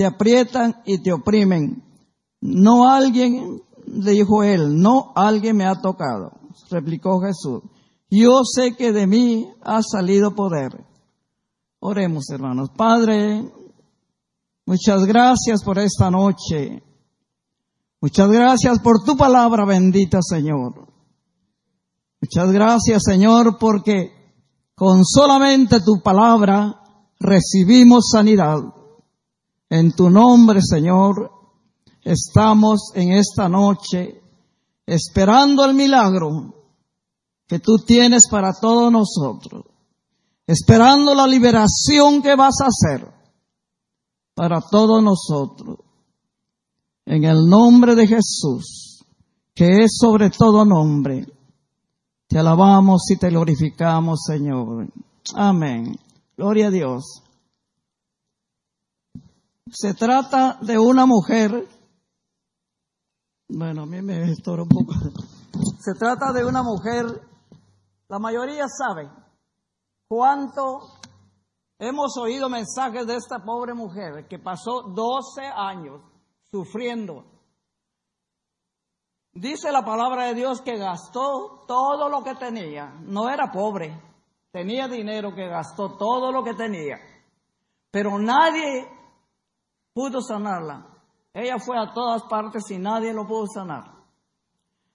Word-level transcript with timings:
te 0.00 0.06
aprietan 0.06 0.80
y 0.86 1.02
te 1.02 1.12
oprimen. 1.12 1.84
No 2.40 2.88
alguien, 2.88 3.60
le 3.86 4.12
dijo 4.12 4.42
él, 4.42 4.80
no 4.80 5.12
alguien 5.14 5.58
me 5.58 5.66
ha 5.66 5.78
tocado, 5.82 6.32
replicó 6.70 7.20
Jesús. 7.20 7.64
Yo 8.08 8.40
sé 8.50 8.74
que 8.76 8.92
de 8.92 9.06
mí 9.06 9.50
ha 9.60 9.82
salido 9.82 10.34
poder. 10.34 10.86
Oremos, 11.80 12.30
hermanos. 12.30 12.70
Padre, 12.74 13.44
muchas 14.64 15.04
gracias 15.04 15.62
por 15.62 15.78
esta 15.78 16.10
noche. 16.10 16.82
Muchas 18.00 18.30
gracias 18.30 18.78
por 18.78 19.04
tu 19.04 19.18
palabra 19.18 19.66
bendita, 19.66 20.20
Señor. 20.22 20.88
Muchas 22.22 22.50
gracias, 22.52 23.02
Señor, 23.04 23.58
porque 23.58 24.12
con 24.74 25.04
solamente 25.04 25.80
tu 25.80 26.00
palabra 26.02 26.80
recibimos 27.18 28.08
sanidad. 28.10 28.79
En 29.70 29.92
tu 29.92 30.10
nombre, 30.10 30.60
Señor, 30.60 31.30
estamos 32.02 32.90
en 32.94 33.12
esta 33.12 33.48
noche 33.48 34.20
esperando 34.84 35.64
el 35.64 35.74
milagro 35.74 36.52
que 37.46 37.60
tú 37.60 37.78
tienes 37.78 38.28
para 38.28 38.52
todos 38.52 38.90
nosotros, 38.90 39.64
esperando 40.44 41.14
la 41.14 41.26
liberación 41.28 42.20
que 42.20 42.34
vas 42.34 42.56
a 42.60 42.66
hacer 42.66 43.08
para 44.34 44.60
todos 44.60 45.02
nosotros. 45.02 45.78
En 47.06 47.24
el 47.24 47.48
nombre 47.48 47.94
de 47.94 48.08
Jesús, 48.08 49.04
que 49.54 49.84
es 49.84 49.96
sobre 50.00 50.30
todo 50.30 50.64
nombre, 50.64 51.26
te 52.26 52.38
alabamos 52.38 53.08
y 53.10 53.16
te 53.16 53.30
glorificamos, 53.30 54.22
Señor. 54.26 54.88
Amén. 55.34 55.96
Gloria 56.36 56.68
a 56.68 56.70
Dios. 56.70 57.22
Se 59.72 59.94
trata 59.94 60.58
de 60.60 60.78
una 60.78 61.06
mujer, 61.06 61.68
bueno, 63.48 63.82
a 63.82 63.86
mí 63.86 64.02
me 64.02 64.30
estorba 64.30 64.64
un 64.64 64.68
poco. 64.68 64.94
Se 65.78 65.94
trata 65.98 66.32
de 66.32 66.44
una 66.44 66.62
mujer 66.62 67.30
la 68.10 68.18
mayoría 68.18 68.64
sabe 68.66 69.08
cuánto 70.08 70.80
hemos 71.78 72.16
oído 72.16 72.48
mensajes 72.48 73.06
de 73.06 73.14
esta 73.14 73.38
pobre 73.44 73.72
mujer 73.72 74.26
que 74.26 74.40
pasó 74.40 74.82
12 74.82 75.46
años 75.46 76.02
sufriendo. 76.50 77.24
Dice 79.32 79.70
la 79.70 79.84
palabra 79.84 80.24
de 80.24 80.34
Dios 80.34 80.60
que 80.60 80.76
gastó 80.76 81.64
todo 81.68 82.08
lo 82.08 82.24
que 82.24 82.34
tenía. 82.34 82.96
No 83.04 83.30
era 83.30 83.52
pobre, 83.52 83.96
tenía 84.50 84.88
dinero 84.88 85.32
que 85.32 85.46
gastó 85.46 85.96
todo 85.96 86.32
lo 86.32 86.42
que 86.42 86.54
tenía. 86.54 86.96
Pero 87.92 88.18
nadie 88.18 88.88
pudo 89.92 90.20
sanarla. 90.20 90.86
Ella 91.32 91.58
fue 91.58 91.78
a 91.78 91.92
todas 91.92 92.22
partes 92.24 92.70
y 92.70 92.78
nadie 92.78 93.12
lo 93.12 93.26
pudo 93.26 93.46
sanar. 93.46 93.84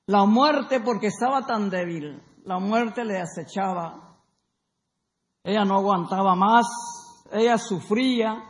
La 0.08 0.26
muerte 0.26 0.80
porque 0.80 1.08
estaba 1.08 1.46
tan 1.46 1.70
débil 1.70 2.22
la 2.46 2.60
muerte 2.60 3.04
le 3.04 3.20
acechaba. 3.20 4.18
Ella 5.44 5.66
no 5.66 5.76
aguantaba 5.76 6.36
más, 6.36 6.66
ella 7.32 7.58
sufría, 7.58 8.44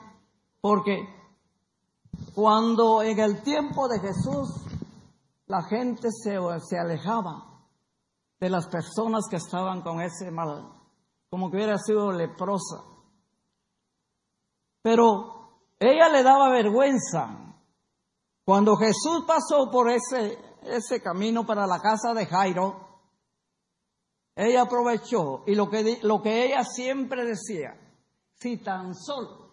porque 0.61 0.97
cuando 2.33 3.01
en 3.01 3.19
el 3.19 3.41
tiempo 3.41 3.87
de 3.87 3.99
Jesús 3.99 4.49
la 5.47 5.63
gente 5.63 6.09
se, 6.11 6.37
alejaba 6.77 7.61
de 8.39 8.49
las 8.49 8.67
personas 8.67 9.25
que 9.29 9.37
estaban 9.37 9.81
con 9.81 10.01
ese 10.01 10.31
mal, 10.31 10.71
como 11.29 11.49
que 11.49 11.57
hubiera 11.57 11.77
sido 11.77 12.11
leprosa. 12.11 12.83
Pero 14.81 15.34
ella 15.85 16.09
le 16.09 16.23
daba 16.23 16.49
vergüenza. 16.49 17.29
Cuando 18.43 18.75
Jesús 18.75 19.23
pasó 19.27 19.71
por 19.71 19.89
ese, 19.89 20.37
ese 20.63 21.01
camino 21.01 21.45
para 21.45 21.65
la 21.65 21.79
casa 21.79 22.13
de 22.13 22.25
Jairo, 22.25 22.85
ella 24.35 24.63
aprovechó 24.63 25.43
y 25.47 25.55
lo 25.55 25.69
que, 25.69 25.99
lo 26.03 26.21
que 26.21 26.45
ella 26.45 26.63
siempre 26.63 27.25
decía, 27.25 27.79
si 28.33 28.57
tan 28.57 28.93
solo 28.93 29.45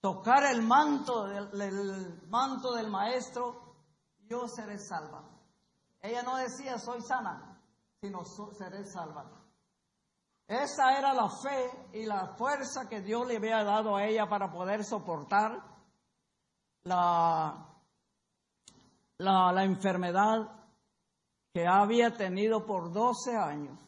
tocar 0.00 0.44
el 0.52 0.62
manto 0.62 1.26
del, 1.26 2.22
manto 2.28 2.72
del 2.72 2.90
maestro, 2.90 3.74
yo 4.28 4.46
seré 4.48 4.78
salva. 4.78 5.28
Ella 6.02 6.22
no 6.22 6.36
decía 6.36 6.78
soy 6.78 7.00
sana, 7.02 7.60
sino 8.00 8.24
seré 8.24 8.84
salva. 8.84 9.39
Esa 10.50 10.98
era 10.98 11.14
la 11.14 11.28
fe 11.28 11.88
y 11.92 12.04
la 12.04 12.34
fuerza 12.36 12.88
que 12.88 13.00
Dios 13.00 13.24
le 13.24 13.36
había 13.36 13.62
dado 13.62 13.94
a 13.94 14.04
ella 14.04 14.28
para 14.28 14.50
poder 14.50 14.82
soportar 14.82 15.62
la, 16.82 17.68
la, 19.18 19.52
la 19.52 19.62
enfermedad 19.64 20.50
que 21.54 21.68
había 21.68 22.16
tenido 22.16 22.66
por 22.66 22.92
12 22.92 23.36
años. 23.36 23.78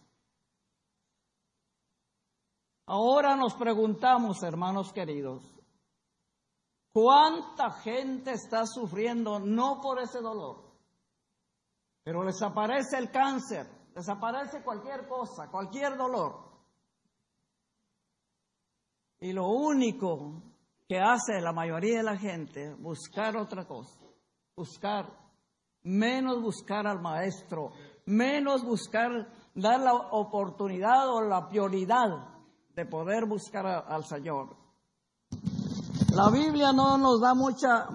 Ahora 2.87 3.34
nos 3.34 3.55
preguntamos, 3.55 4.41
hermanos 4.45 4.93
queridos, 4.93 5.43
¿cuánta 6.93 7.72
gente 7.72 8.34
está 8.34 8.67
sufriendo 8.67 9.41
no 9.41 9.81
por 9.81 9.99
ese 9.99 10.21
dolor? 10.21 10.62
Pero 12.05 12.25
desaparece 12.25 12.99
el 12.99 13.11
cáncer, 13.11 13.67
desaparece 13.97 14.62
cualquier 14.62 15.09
cosa, 15.09 15.49
cualquier 15.51 15.97
dolor. 15.97 16.52
Y 19.22 19.33
lo 19.33 19.49
único 19.49 20.43
que 20.88 20.99
hace 20.99 21.41
la 21.41 21.53
mayoría 21.53 21.99
de 21.99 22.03
la 22.03 22.19
gente, 22.19 22.75
buscar 22.75 23.37
otra 23.37 23.65
cosa, 23.65 24.00
buscar 24.56 25.22
menos 25.84 26.43
buscar 26.43 26.88
al 26.88 27.00
maestro, 27.00 27.71
menos 28.06 28.65
buscar, 28.65 29.10
dar 29.55 29.81
la 29.81 29.94
oportunidad 29.94 31.09
o 31.09 31.22
la 31.22 31.49
prioridad 31.49 32.09
de 32.75 32.84
poder 32.84 33.27
buscar 33.27 33.65
al 33.66 34.05
Señor. 34.05 34.56
La 36.12 36.28
Biblia 36.31 36.72
no 36.72 36.99
nos 36.99 37.21
da 37.21 37.34
mucha, 37.34 37.87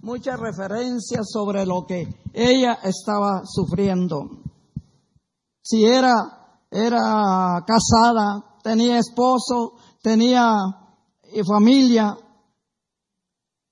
mucha 0.00 0.34
referencia 0.36 1.20
sobre 1.22 1.66
lo 1.66 1.84
que 1.86 2.08
ella 2.32 2.78
estaba 2.82 3.42
sufriendo. 3.44 4.30
Si 5.62 5.84
era, 5.84 6.14
era 6.70 7.64
casada, 7.66 8.58
tenía 8.62 8.98
esposo, 8.98 9.74
tenía 10.04 10.44
familia, 11.46 12.14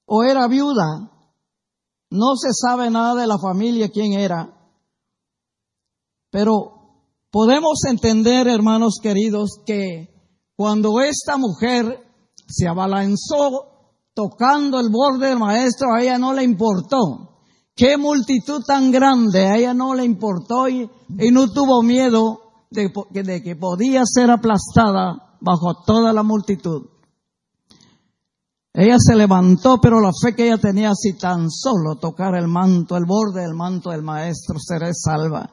o 0.06 0.22
era 0.24 0.48
viuda, 0.48 1.10
no 2.10 2.36
se 2.36 2.48
sabe 2.54 2.90
nada 2.90 3.20
de 3.20 3.26
la 3.26 3.38
familia, 3.38 3.90
quién 3.90 4.14
era. 4.14 4.48
Pero 6.30 7.10
podemos 7.30 7.84
entender, 7.86 8.48
hermanos 8.48 8.94
queridos, 9.02 9.60
que 9.66 10.08
cuando 10.56 11.02
esta 11.02 11.36
mujer 11.36 11.98
se 12.48 12.66
abalanzó 12.66 14.00
tocando 14.14 14.80
el 14.80 14.88
borde 14.88 15.28
del 15.28 15.38
maestro, 15.38 15.94
a 15.94 16.00
ella 16.00 16.18
no 16.18 16.32
le 16.32 16.44
importó. 16.44 17.42
Qué 17.74 17.98
multitud 17.98 18.62
tan 18.66 18.90
grande, 18.90 19.46
a 19.46 19.56
ella 19.56 19.74
no 19.74 19.94
le 19.94 20.06
importó 20.06 20.66
y, 20.66 20.90
no 21.30 21.52
tuvo 21.52 21.82
miedo 21.82 22.40
de 22.70 23.42
que 23.42 23.56
podía 23.56 24.02
ser 24.06 24.30
aplastada 24.30 25.31
bajo 25.42 25.82
toda 25.84 26.12
la 26.12 26.22
multitud. 26.22 26.86
Ella 28.72 28.96
se 28.98 29.14
levantó, 29.14 29.80
pero 29.80 30.00
la 30.00 30.12
fe 30.12 30.34
que 30.34 30.46
ella 30.46 30.56
tenía, 30.56 30.92
si 30.94 31.18
tan 31.18 31.50
solo 31.50 31.96
tocar 31.96 32.34
el 32.34 32.48
manto, 32.48 32.96
el 32.96 33.04
borde 33.04 33.42
del 33.42 33.54
manto 33.54 33.90
del 33.90 34.02
maestro, 34.02 34.58
seré 34.58 34.92
salva. 34.94 35.52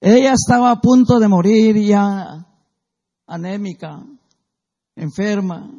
Ella 0.00 0.32
estaba 0.32 0.70
a 0.70 0.80
punto 0.80 1.18
de 1.18 1.28
morir 1.28 1.76
ya 1.76 2.46
anémica, 3.26 4.02
enferma, 4.96 5.70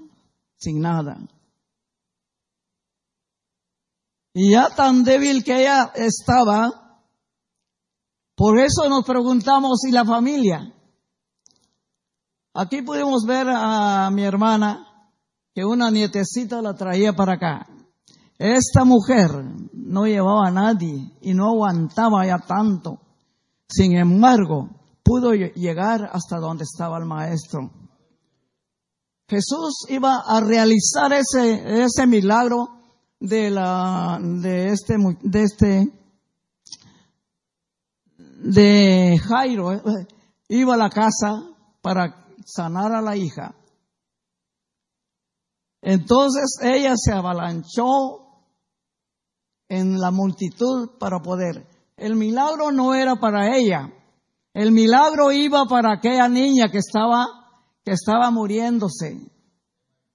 sin 0.58 0.82
nada. 0.82 1.18
Y 4.34 4.52
ya 4.52 4.70
tan 4.76 5.04
débil 5.04 5.44
que 5.44 5.62
ella 5.62 5.92
estaba, 5.96 7.02
por 8.36 8.60
eso 8.60 8.88
nos 8.90 9.06
preguntamos, 9.06 9.84
¿y 9.88 9.92
la 9.92 10.06
familia? 10.06 10.75
Aquí 12.58 12.82
pudimos 12.84 13.26
ver 13.26 13.48
a 13.50 14.10
mi 14.12 14.24
hermana 14.24 14.88
que 15.54 15.66
una 15.66 15.92
nietecita 15.92 16.62
la 16.62 16.74
traía 16.74 17.12
para 17.12 17.34
acá. 17.34 17.68
Esta 18.38 18.86
mujer 18.86 19.30
no 19.74 20.06
llevaba 20.06 20.48
a 20.48 20.52
nadie 20.52 21.12
y 21.20 21.34
no 21.34 21.50
aguantaba 21.50 22.26
ya 22.26 22.38
tanto. 22.40 23.02
Sin 23.68 23.98
embargo, 23.98 24.70
pudo 25.04 25.34
llegar 25.34 26.10
hasta 26.14 26.38
donde 26.38 26.64
estaba 26.64 26.98
el 26.98 27.04
maestro. 27.04 27.72
Jesús 29.28 29.86
iba 29.90 30.24
a 30.26 30.40
realizar 30.40 31.12
ese, 31.12 31.84
ese 31.84 32.08
milagro 32.08 32.70
de 33.20 33.50
la, 33.50 34.18
de 34.22 34.68
este, 34.70 34.96
de 35.24 35.44
este, 35.44 35.94
de 38.18 39.20
Jairo. 39.28 39.74
Eh, 39.74 40.08
iba 40.48 40.76
a 40.76 40.78
la 40.78 40.90
casa 40.90 41.44
para 41.82 42.25
sanar 42.46 42.94
a 42.94 43.02
la 43.02 43.18
hija. 43.18 43.56
Entonces 45.82 46.58
ella 46.62 46.94
se 46.96 47.12
avalanchó 47.12 48.26
en 49.68 50.00
la 50.00 50.12
multitud 50.12 50.92
para 51.00 51.20
poder. 51.20 51.68
El 51.98 52.16
milagro 52.16 52.72
no 52.72 52.94
era 52.94 53.16
para 53.16 53.58
ella. 53.58 53.92
El 54.54 54.72
milagro 54.72 55.32
iba 55.32 55.66
para 55.66 55.94
aquella 55.94 56.28
niña 56.30 56.70
que 56.72 56.78
estaba, 56.78 57.28
que 57.84 57.92
estaba 57.92 58.32
muriéndose. 58.32 59.20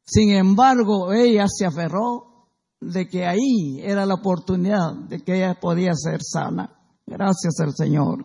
Sin 0.04 0.30
embargo, 0.30 1.12
ella 1.12 1.46
se 1.46 1.66
aferró 1.66 2.48
de 2.80 3.06
que 3.06 3.26
ahí 3.26 3.80
era 3.80 4.06
la 4.06 4.14
oportunidad 4.14 4.94
de 5.08 5.20
que 5.20 5.36
ella 5.36 5.58
podía 5.60 5.92
ser 5.94 6.20
sana. 6.22 6.70
Gracias 7.06 7.60
al 7.60 7.74
Señor. 7.74 8.24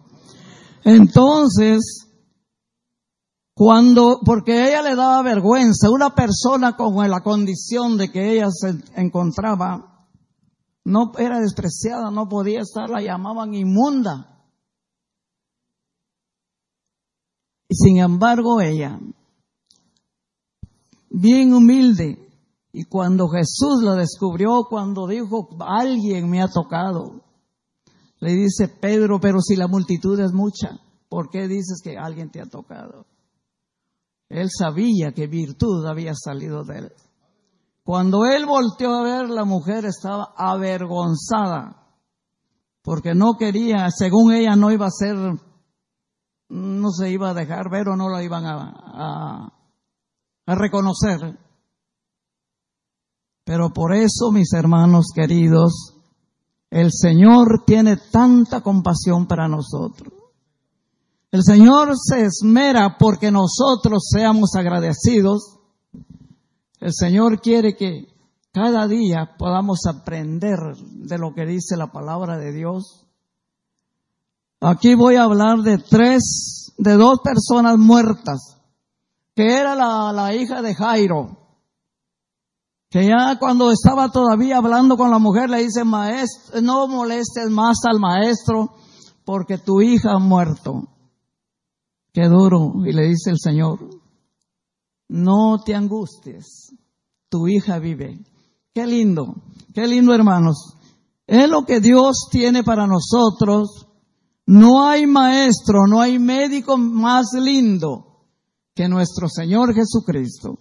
Entonces, 0.84 2.05
cuando, 3.56 4.20
porque 4.26 4.68
ella 4.68 4.82
le 4.82 4.96
daba 4.96 5.22
vergüenza, 5.22 5.90
una 5.90 6.14
persona 6.14 6.76
con 6.76 7.10
la 7.10 7.22
condición 7.22 7.98
de 7.98 8.12
que 8.12 8.34
ella 8.34 8.50
se 8.52 8.84
encontraba, 8.96 10.08
no 10.84 11.14
era 11.18 11.40
despreciada, 11.40 12.12
no 12.12 12.28
podía 12.28 12.60
estar, 12.60 12.90
la 12.90 13.02
llamaban 13.02 13.54
inmunda. 13.54 14.44
Y 17.70 17.76
sin 17.76 18.00
embargo 18.00 18.60
ella, 18.60 19.00
bien 21.10 21.54
humilde, 21.54 22.20
y 22.74 22.84
cuando 22.84 23.30
Jesús 23.30 23.82
la 23.82 23.96
descubrió, 23.96 24.66
cuando 24.70 25.08
dijo, 25.08 25.48
alguien 25.62 26.30
me 26.30 26.42
ha 26.42 26.50
tocado, 26.50 27.22
le 28.20 28.34
dice 28.34 28.68
Pedro, 28.68 29.22
pero 29.22 29.40
si 29.40 29.56
la 29.56 29.70
multitud 29.70 30.20
es 30.20 30.34
mucha, 30.34 30.78
¿por 31.08 31.30
qué 31.30 31.48
dices 31.48 31.82
que 31.82 31.98
alguien 31.98 32.30
te 32.30 32.42
ha 32.42 32.48
tocado? 32.48 33.06
Él 34.36 34.50
sabía 34.52 35.14
que 35.14 35.28
virtud 35.28 35.86
había 35.86 36.14
salido 36.14 36.64
de 36.64 36.80
él. 36.80 36.92
Cuando 37.84 38.26
él 38.26 38.46
volteó 38.46 38.96
a 38.96 39.04
ver, 39.04 39.30
la 39.30 39.46
mujer 39.46 39.86
estaba 39.86 40.34
avergonzada, 40.36 41.88
porque 42.82 43.14
no 43.14 43.36
quería, 43.38 43.90
según 43.92 44.34
ella 44.34 44.56
no 44.56 44.72
iba 44.72 44.88
a 44.88 44.92
ser, 44.92 45.16
no 46.50 46.92
se 46.92 47.12
iba 47.12 47.30
a 47.30 47.34
dejar 47.34 47.70
ver 47.70 47.90
o 47.90 47.96
no 47.96 48.10
la 48.10 48.24
iban 48.24 48.46
a, 48.46 49.54
a 50.46 50.56
reconocer. 50.56 51.40
Pero 53.44 53.70
por 53.70 53.94
eso, 53.94 54.32
mis 54.32 54.52
hermanos 54.54 55.06
queridos, 55.14 55.96
el 56.72 56.90
Señor 56.92 57.64
tiene 57.66 57.98
tanta 58.12 58.62
compasión 58.62 59.28
para 59.28 59.48
nosotros. 59.48 60.25
El 61.36 61.44
Señor 61.44 61.90
se 61.98 62.22
esmera 62.22 62.96
porque 62.98 63.30
nosotros 63.30 64.08
seamos 64.10 64.56
agradecidos. 64.56 65.60
El 66.80 66.94
Señor 66.94 67.42
quiere 67.42 67.76
que 67.76 68.08
cada 68.54 68.88
día 68.88 69.36
podamos 69.38 69.80
aprender 69.86 70.60
de 70.80 71.18
lo 71.18 71.34
que 71.34 71.46
dice 71.46 71.76
la 71.76 71.92
palabra 71.92 72.38
de 72.38 72.54
Dios. 72.54 73.06
Aquí 74.62 74.96
voy 74.96 75.18
a 75.18 75.24
hablar 75.24 75.58
de 75.58 75.78
tres, 75.78 76.74
de 76.78 76.94
dos 76.94 77.20
personas 77.22 77.78
muertas, 77.78 78.56
que 79.36 79.60
era 79.60 79.76
la, 79.76 80.34
hija 80.34 80.62
de 80.62 80.74
Jairo, 80.74 81.38
que 82.90 83.08
ya 83.08 83.38
cuando 83.40 83.72
estaba 83.72 84.10
todavía 84.10 84.60
hablando 84.60 84.96
con 84.96 85.12
la 85.12 85.20
mujer 85.20 85.50
le 85.50 85.64
dice, 85.64 85.84
maestro, 85.84 86.62
no 86.62 86.88
molestes 86.88 87.50
más 87.50 87.80
al 87.84 88.00
maestro 88.00 88.74
porque 89.26 89.58
tu 89.58 89.82
hija 89.82 90.14
ha 90.14 90.20
muerto. 90.20 90.95
Qué 92.16 92.30
duro. 92.30 92.86
Y 92.86 92.94
le 92.94 93.10
dice 93.10 93.30
el 93.30 93.38
Señor, 93.38 93.78
no 95.10 95.62
te 95.66 95.76
angusties, 95.76 96.74
tu 97.30 97.50
hija 97.50 97.78
vive. 97.78 98.18
Qué 98.74 98.88
lindo, 98.88 99.36
qué 99.74 99.86
lindo 99.86 100.14
hermanos. 100.14 100.78
Es 101.28 101.50
lo 101.50 101.66
que 101.66 101.82
Dios 101.82 102.30
tiene 102.32 102.64
para 102.64 102.88
nosotros. 102.88 103.88
No 104.46 104.88
hay 104.88 105.06
maestro, 105.06 105.88
no 105.90 106.00
hay 106.00 106.18
médico 106.18 106.78
más 106.78 107.34
lindo 107.34 108.30
que 108.74 108.88
nuestro 108.88 109.28
Señor 109.28 109.74
Jesucristo. 109.74 110.58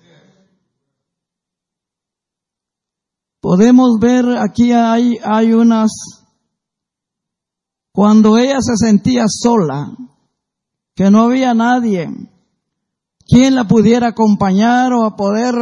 Podemos 3.41 3.99
ver 4.01 4.25
aquí 4.39 4.73
hay, 4.73 5.19
hay 5.23 5.53
unas, 5.53 5.91
cuando 7.93 8.39
ella 8.39 8.59
se 8.61 8.75
sentía 8.77 9.27
sola, 9.29 9.95
que 10.95 11.11
no 11.11 11.23
había 11.23 11.55
nadie 11.55 12.09
quien 13.27 13.55
la 13.55 13.67
pudiera 13.67 14.09
acompañar 14.09 14.93
o 14.93 15.05
a 15.05 15.17
poder 15.17 15.55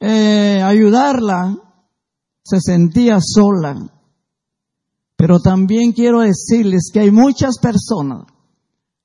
eh, 0.00 0.62
ayudarla, 0.62 1.56
se 2.42 2.60
sentía 2.60 3.18
sola. 3.20 3.90
Pero 5.16 5.40
también 5.40 5.92
quiero 5.92 6.20
decirles 6.20 6.90
que 6.92 7.00
hay 7.00 7.10
muchas 7.10 7.58
personas 7.58 8.26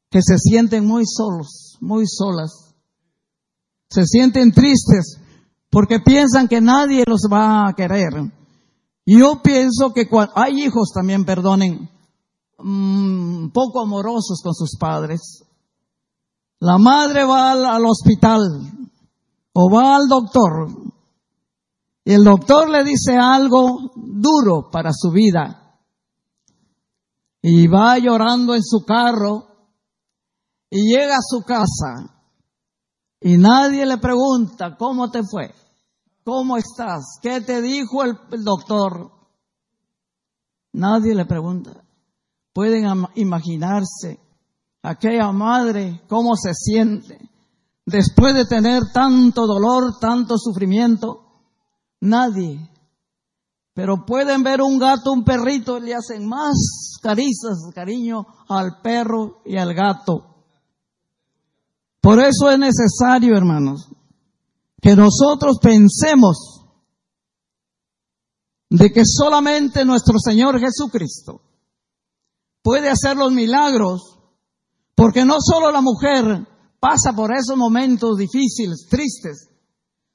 que 0.09 0.21
se 0.21 0.37
sienten 0.37 0.85
muy 0.85 1.03
solos, 1.05 1.77
muy 1.81 2.05
solas. 2.07 2.73
Se 3.89 4.05
sienten 4.05 4.51
tristes 4.51 5.19
porque 5.69 5.99
piensan 5.99 6.47
que 6.47 6.61
nadie 6.61 7.03
los 7.05 7.21
va 7.31 7.67
a 7.67 7.73
querer. 7.73 8.13
Yo 9.05 9.41
pienso 9.41 9.93
que 9.93 10.07
hay 10.35 10.63
hijos 10.63 10.91
también, 10.93 11.25
perdonen, 11.25 11.89
mm, 12.57 13.49
poco 13.49 13.81
amorosos 13.81 14.41
con 14.43 14.53
sus 14.53 14.77
padres. 14.77 15.43
La 16.61 16.77
madre 16.77 17.23
va 17.23 17.51
al, 17.51 17.85
hospital 17.85 18.41
o 19.53 19.71
va 19.71 19.95
al 19.95 20.07
doctor 20.09 20.69
y 22.03 22.13
el 22.13 22.23
doctor 22.23 22.69
le 22.69 22.83
dice 22.83 23.15
algo 23.15 23.91
duro 23.95 24.69
para 24.69 24.91
su 24.91 25.09
vida 25.11 25.77
y 27.41 27.67
va 27.67 27.97
llorando 27.97 28.55
en 28.55 28.63
su 28.63 28.83
carro 28.85 29.47
y 30.69 30.93
llega 30.93 31.15
a 31.15 31.21
su 31.21 31.43
casa 31.43 32.13
y 33.21 33.37
nadie 33.37 33.85
le 33.85 33.97
pregunta 33.97 34.75
cómo 34.75 35.09
te 35.09 35.23
fue, 35.23 35.53
cómo 36.25 36.57
estás, 36.57 37.19
qué 37.21 37.39
te 37.39 37.61
dijo 37.61 38.03
el, 38.03 38.17
doctor. 38.43 39.11
Nadie 40.73 41.15
le 41.15 41.25
pregunta. 41.25 41.83
Pueden 42.53 42.85
imaginarse 43.15 44.19
aquella 44.81 45.31
madre, 45.31 46.01
cómo 46.07 46.35
se 46.35 46.53
siente 46.53 47.29
después 47.89 48.35
de 48.35 48.45
tener 48.45 48.83
tanto 48.93 49.45
dolor, 49.45 49.99
tanto 49.99 50.37
sufrimiento. 50.37 51.25
Nadie. 52.01 52.69
Pero 53.73 54.05
pueden 54.05 54.43
ver 54.43 54.61
un 54.61 54.77
gato, 54.77 55.11
un 55.11 55.23
perrito, 55.23 55.77
y 55.77 55.81
le 55.81 55.95
hacen 55.95 56.27
más 56.27 56.97
caricias, 57.01 57.57
cariño 57.73 58.25
al 58.47 58.81
perro 58.81 59.41
y 59.45 59.57
al 59.57 59.73
gato. 59.73 60.25
Por 62.01 62.19
eso 62.19 62.49
es 62.49 62.59
necesario, 62.59 63.35
hermanos, 63.35 63.89
que 64.81 64.95
nosotros 64.95 65.57
pensemos 65.61 66.65
de 68.69 68.91
que 68.91 69.01
solamente 69.03 69.83
nuestro 69.83 70.19
Señor 70.19 70.59
Jesucristo 70.59 71.41
puede 72.61 72.89
hacer 72.89 73.17
los 73.17 73.31
milagros 73.31 74.18
porque 74.99 75.23
no 75.23 75.37
solo 75.39 75.71
la 75.71 75.79
mujer 75.79 76.45
pasa 76.77 77.13
por 77.15 77.31
esos 77.31 77.55
momentos 77.55 78.17
difíciles, 78.17 78.85
tristes, 78.89 79.49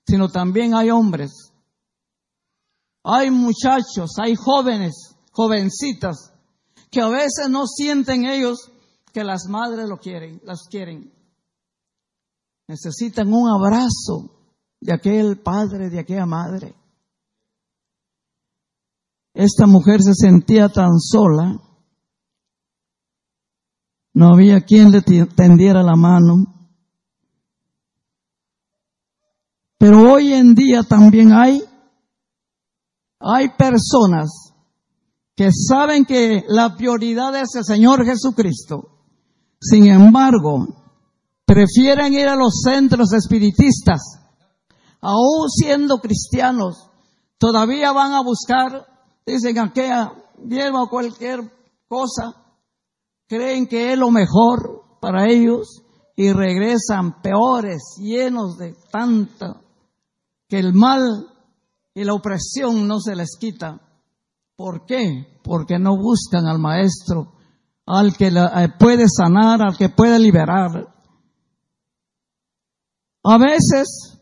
sino 0.06 0.28
también 0.28 0.74
hay 0.74 0.90
hombres. 0.90 1.32
Hay 3.02 3.30
muchachos, 3.30 4.10
hay 4.22 4.34
jóvenes, 4.36 5.16
jovencitas, 5.32 6.34
que 6.90 7.00
a 7.00 7.08
veces 7.08 7.48
no 7.48 7.66
sienten 7.66 8.26
ellos 8.26 8.70
que 9.10 9.24
las 9.24 9.46
madres 9.48 9.88
lo 9.88 9.96
quieren, 9.96 10.42
las 10.44 10.64
quieren. 10.68 11.10
Necesitan 12.68 13.32
un 13.32 13.48
abrazo 13.48 14.36
de 14.82 14.92
aquel 14.92 15.40
padre, 15.40 15.88
de 15.88 16.00
aquella 16.00 16.26
madre. 16.26 16.74
Esta 19.32 19.66
mujer 19.66 20.02
se 20.02 20.12
sentía 20.12 20.68
tan 20.68 21.00
sola 21.00 21.58
no 24.14 24.32
había 24.32 24.60
quien 24.60 24.92
le 24.92 25.02
tendiera 25.02 25.82
la 25.82 25.96
mano. 25.96 26.46
Pero 29.76 30.12
hoy 30.12 30.32
en 30.32 30.54
día 30.54 30.84
también 30.84 31.32
hay, 31.32 31.62
hay 33.18 33.50
personas 33.50 34.30
que 35.36 35.50
saben 35.52 36.04
que 36.04 36.44
la 36.48 36.76
prioridad 36.76 37.34
es 37.34 37.56
el 37.56 37.64
Señor 37.64 38.04
Jesucristo. 38.06 38.88
Sin 39.60 39.86
embargo, 39.86 40.68
prefieren 41.44 42.12
ir 42.12 42.28
a 42.28 42.36
los 42.36 42.60
centros 42.62 43.12
espiritistas, 43.12 44.00
aún 45.00 45.50
siendo 45.50 45.98
cristianos, 45.98 46.88
todavía 47.38 47.90
van 47.92 48.12
a 48.12 48.22
buscar, 48.22 48.86
dicen 49.26 49.58
aquella 49.58 50.12
hierba 50.48 50.84
o 50.84 50.88
cualquier 50.88 51.40
cosa, 51.88 52.43
creen 53.26 53.66
que 53.66 53.92
es 53.92 53.98
lo 53.98 54.10
mejor 54.10 54.98
para 55.00 55.28
ellos 55.28 55.82
y 56.16 56.32
regresan 56.32 57.20
peores, 57.20 57.82
llenos 57.98 58.56
de 58.56 58.74
tanta, 58.90 59.60
que 60.48 60.58
el 60.58 60.72
mal 60.72 61.26
y 61.94 62.04
la 62.04 62.14
opresión 62.14 62.86
no 62.86 63.00
se 63.00 63.16
les 63.16 63.36
quita. 63.38 63.80
¿Por 64.56 64.86
qué? 64.86 65.40
Porque 65.42 65.78
no 65.78 65.96
buscan 65.96 66.46
al 66.46 66.58
Maestro, 66.58 67.32
al 67.86 68.16
que 68.16 68.28
eh, 68.28 68.68
puede 68.78 69.06
sanar, 69.08 69.62
al 69.62 69.76
que 69.76 69.88
puede 69.88 70.18
liberar. 70.18 70.94
A 73.24 73.38
veces, 73.38 74.20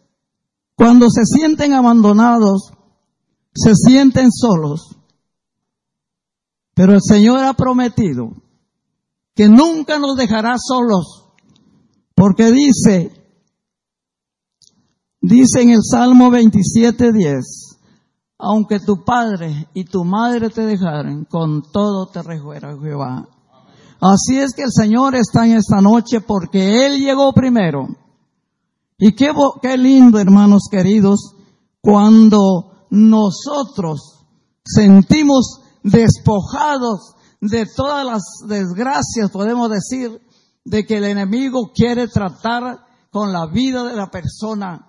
cuando 0.75 1.11
se 1.11 1.25
sienten 1.25 1.75
abandonados, 1.75 2.73
se 3.55 3.75
sienten 3.75 4.31
solos. 4.33 4.97
Pero 6.75 6.95
el 6.95 7.01
Señor 7.03 7.41
ha 7.41 7.53
prometido 7.53 8.42
que 9.35 9.49
nunca 9.49 9.99
nos 9.99 10.17
dejará 10.17 10.57
solos, 10.59 11.25
porque 12.15 12.51
dice, 12.51 13.13
dice 15.21 15.63
en 15.63 15.71
el 15.71 15.83
Salmo 15.83 16.31
27:10, 16.31 17.43
aunque 18.39 18.81
tu 18.81 19.05
padre 19.05 19.69
y 19.73 19.85
tu 19.85 20.05
madre 20.05 20.51
te 20.51 20.63
dejaren, 20.63 21.25
con 21.25 21.63
todo 21.73 22.07
te 22.07 22.23
rejuera 22.23 22.77
Jehová. 22.81 23.29
Así 24.01 24.37
es 24.37 24.53
que 24.53 24.63
el 24.63 24.73
Señor 24.73 25.15
está 25.15 25.47
en 25.47 25.57
esta 25.57 25.81
noche 25.81 26.21
porque 26.21 26.87
Él 26.87 26.99
llegó 26.99 27.33
primero. 27.33 27.87
Y 28.99 29.15
qué, 29.15 29.33
qué 29.63 29.79
lindo, 29.79 30.19
hermanos 30.19 30.69
queridos, 30.71 31.37
cuando 31.81 32.87
nosotros 32.91 34.27
sentimos 34.65 35.61
despojados 35.83 37.15
de 37.43 37.67
todas 37.67 38.07
las 38.07 38.23
desgracias, 38.47 39.31
podemos 39.33 39.69
decir, 39.69 40.21
de 40.65 40.87
que 40.87 40.99
el 40.99 41.05
enemigo 41.05 41.73
quiere 41.75 42.07
tratar 42.07 42.87
con 43.11 43.33
la 43.33 43.47
vida 43.47 43.83
de 43.83 43.97
la 43.97 44.07
persona. 44.11 44.89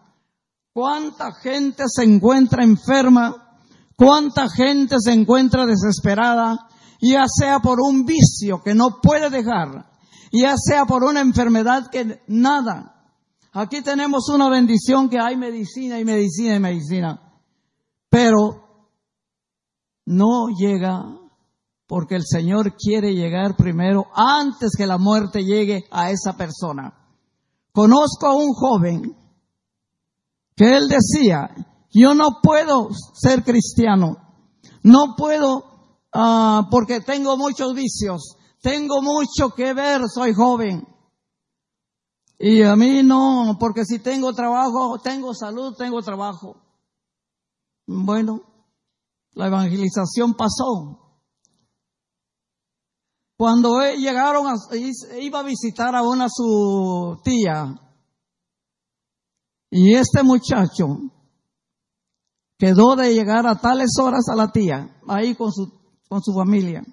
¿Cuánta 0.72 1.34
gente 1.34 1.86
se 1.88 2.04
encuentra 2.04 2.64
enferma? 2.64 3.58
¿Cuánta 3.98 4.50
gente 4.50 4.98
se 5.00 5.14
encuentra 5.14 5.66
desesperada? 5.66 6.68
Ya 7.02 7.26
sea 7.28 7.60
por 7.60 7.80
un 7.82 8.06
vicio 8.06 8.62
que 8.64 8.76
no 8.76 9.02
puede 9.02 9.32
dejar, 9.32 9.90
ya 10.32 10.56
sea 10.56 10.86
por 10.86 11.04
una 11.04 11.22
enfermedad 11.22 11.90
que 11.92 12.22
nada. 12.28 13.18
Aquí 13.52 13.82
tenemos 13.82 14.30
una 14.30 14.48
bendición 14.50 15.10
que 15.10 15.20
hay 15.20 15.36
medicina 15.38 16.00
y 16.00 16.06
medicina 16.06 16.56
y 16.56 16.60
medicina. 16.60 17.20
Pero 18.10 18.88
no 20.06 20.50
llega 20.56 21.23
porque 21.88 22.16
el 22.16 22.24
Señor 22.26 22.76
quiere 22.76 23.14
llegar 23.14 23.56
primero 23.56 24.06
antes 24.16 24.72
que 24.78 24.88
la 24.88 24.98
muerte 24.98 25.44
llegue 25.44 25.86
a 25.92 26.12
esa 26.12 26.34
persona. 26.38 26.94
Conozco 27.72 28.28
a 28.28 28.36
un 28.36 28.54
joven 28.54 29.18
que 30.56 30.78
él 30.78 30.88
decía, 30.88 31.50
yo 31.92 32.14
no 32.14 32.40
puedo 32.42 32.90
ser 33.14 33.44
cristiano, 33.44 34.18
no 34.84 35.16
puedo 35.18 35.74
uh, 36.14 36.70
porque 36.70 37.02
tengo 37.02 37.38
muchos 37.38 37.74
vicios, 37.74 38.38
tengo 38.62 39.02
mucho 39.02 39.50
que 39.56 39.74
ver, 39.74 40.02
soy 40.14 40.34
joven. 40.34 40.88
Y 42.40 42.62
a 42.64 42.76
mí 42.76 43.04
no, 43.04 43.58
porque 43.60 43.86
si 43.86 44.00
tengo 44.00 44.34
trabajo, 44.34 45.00
tengo 45.00 45.34
salud, 45.34 45.76
tengo 45.78 46.02
trabajo. 46.02 46.58
Bueno, 47.86 48.42
la 49.34 49.48
evangelización 49.48 50.34
pasó. 50.34 51.03
Cuando 53.44 53.82
llegaron, 53.98 54.48
a, 54.48 54.54
iba 55.20 55.40
a 55.40 55.44
visitar 55.44 55.94
a 55.98 56.02
una 56.02 56.28
su 56.30 57.20
tía. 57.26 57.76
Y 59.70 59.96
este 59.96 60.24
muchacho 60.24 61.12
quedó 62.58 62.96
de 62.96 63.14
llegar 63.14 63.46
a 63.46 63.60
tales 63.60 63.98
horas 64.00 64.30
a 64.30 64.38
la 64.38 64.50
tía, 64.50 64.96
ahí 65.10 65.36
con 65.36 65.52
su, 65.52 65.70
con 66.08 66.22
su 66.22 66.32
familia. 66.34 66.84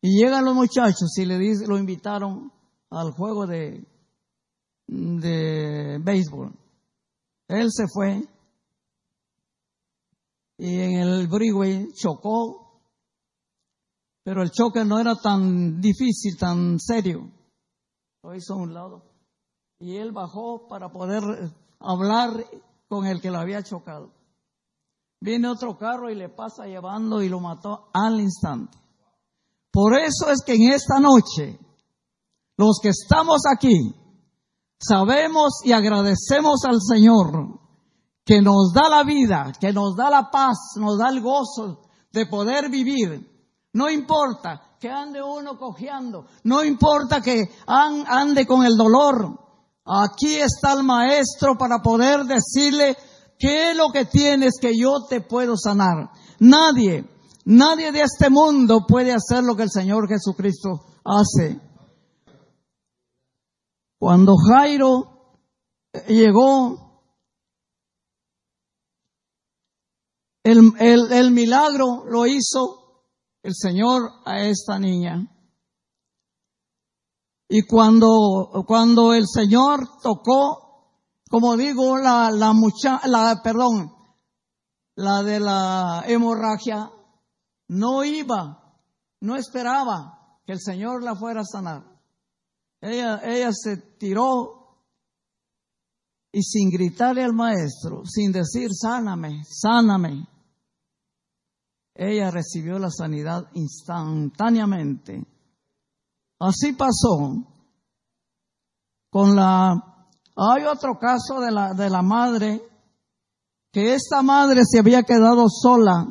Y 0.00 0.16
llegan 0.22 0.44
los 0.44 0.54
muchachos 0.54 1.10
y 1.18 1.24
le 1.24 1.38
dice, 1.38 1.66
lo 1.66 1.76
invitaron 1.76 2.52
al 2.88 3.10
juego 3.10 3.48
de, 3.48 3.84
de 4.86 5.98
béisbol. 6.04 6.56
Él 7.48 7.68
se 7.72 7.86
fue 7.92 8.22
y 10.56 10.78
en 10.82 11.00
el 11.00 11.28
freeway 11.28 11.88
chocó, 11.94 12.59
pero 14.22 14.42
el 14.42 14.50
choque 14.50 14.84
no 14.84 14.98
era 14.98 15.16
tan 15.16 15.80
difícil, 15.80 16.36
tan 16.38 16.78
serio. 16.78 17.30
Lo 18.22 18.34
hizo 18.34 18.54
a 18.54 18.56
un 18.56 18.74
lado. 18.74 19.02
Y 19.78 19.96
él 19.96 20.12
bajó 20.12 20.66
para 20.68 20.90
poder 20.90 21.22
hablar 21.78 22.44
con 22.88 23.06
el 23.06 23.20
que 23.20 23.30
lo 23.30 23.38
había 23.38 23.62
chocado. 23.62 24.12
Viene 25.20 25.48
otro 25.48 25.76
carro 25.76 26.10
y 26.10 26.14
le 26.14 26.28
pasa 26.28 26.66
llevando 26.66 27.22
y 27.22 27.28
lo 27.28 27.40
mató 27.40 27.88
al 27.92 28.20
instante. 28.20 28.78
Por 29.70 29.94
eso 29.94 30.30
es 30.30 30.42
que 30.44 30.54
en 30.54 30.72
esta 30.72 30.98
noche, 30.98 31.58
los 32.56 32.78
que 32.82 32.88
estamos 32.88 33.42
aquí, 33.54 33.94
sabemos 34.78 35.60
y 35.64 35.72
agradecemos 35.72 36.64
al 36.64 36.80
Señor 36.80 37.60
que 38.24 38.40
nos 38.40 38.72
da 38.72 38.88
la 38.88 39.04
vida, 39.04 39.52
que 39.60 39.72
nos 39.72 39.96
da 39.96 40.10
la 40.10 40.30
paz, 40.30 40.56
nos 40.76 40.98
da 40.98 41.10
el 41.10 41.20
gozo 41.20 41.82
de 42.12 42.26
poder 42.26 42.70
vivir. 42.70 43.29
No 43.72 43.88
importa 43.90 44.76
que 44.80 44.88
ande 44.88 45.22
uno 45.22 45.56
cojeando, 45.56 46.26
no 46.44 46.64
importa 46.64 47.20
que 47.20 47.44
ande 47.66 48.46
con 48.46 48.64
el 48.64 48.76
dolor. 48.76 49.38
Aquí 49.84 50.34
está 50.34 50.72
el 50.74 50.82
maestro 50.82 51.56
para 51.56 51.80
poder 51.80 52.24
decirle 52.24 52.96
qué 53.38 53.70
es 53.70 53.76
lo 53.76 53.90
que 53.90 54.04
tienes 54.04 54.54
que 54.60 54.76
yo 54.76 55.06
te 55.08 55.20
puedo 55.20 55.56
sanar. 55.56 56.10
Nadie, 56.38 57.04
nadie 57.44 57.92
de 57.92 58.02
este 58.02 58.30
mundo 58.30 58.84
puede 58.86 59.12
hacer 59.12 59.44
lo 59.44 59.56
que 59.56 59.64
el 59.64 59.70
Señor 59.70 60.08
Jesucristo 60.08 60.84
hace. 61.04 61.60
Cuando 63.98 64.34
Jairo 64.36 65.10
llegó 66.08 66.90
El, 70.42 70.72
el, 70.78 71.30
milagro 71.32 72.04
lo 72.06 72.26
hizo 72.26 72.79
el 73.42 73.54
Señor 73.54 74.10
a 74.24 74.42
esta 74.42 74.78
niña. 74.78 75.26
Y 77.48 77.62
cuando, 77.62 78.64
cuando 78.66 79.12
el 79.12 79.26
Señor 79.26 79.80
tocó, 80.02 80.70
como 81.28 81.56
digo, 81.56 81.98
la, 81.98 82.30
la 82.30 82.52
mucha, 82.52 83.00
la, 83.06 83.40
perdón, 83.42 83.92
la 84.96 85.22
de 85.22 85.40
la 85.40 86.04
hemorragia, 86.06 86.90
no 87.68 88.04
iba, 88.04 88.78
no 89.20 89.36
esperaba 89.36 90.38
que 90.44 90.52
el 90.52 90.60
Señor 90.60 91.02
la 91.02 91.16
fuera 91.16 91.40
a 91.40 91.44
sanar. 91.44 91.84
Ella, 92.80 93.20
ella 93.24 93.50
se 93.52 93.76
tiró 93.98 94.60
y 96.32 96.42
sin 96.42 96.70
gritarle 96.70 97.24
al 97.24 97.32
maestro, 97.32 98.02
sin 98.04 98.32
decir, 98.32 98.68
sáname, 98.72 99.42
sáname, 99.44 100.26
ella 102.00 102.30
recibió 102.30 102.78
la 102.78 102.90
sanidad 102.90 103.50
instantáneamente. 103.52 105.22
Así 106.38 106.72
pasó 106.72 107.44
con 109.10 109.36
la... 109.36 110.08
Hay 110.34 110.64
otro 110.64 110.98
caso 110.98 111.40
de 111.40 111.50
la, 111.50 111.74
de 111.74 111.90
la 111.90 112.00
madre, 112.00 112.62
que 113.70 113.92
esta 113.92 114.22
madre 114.22 114.62
se 114.64 114.78
había 114.78 115.02
quedado 115.02 115.50
sola. 115.50 116.06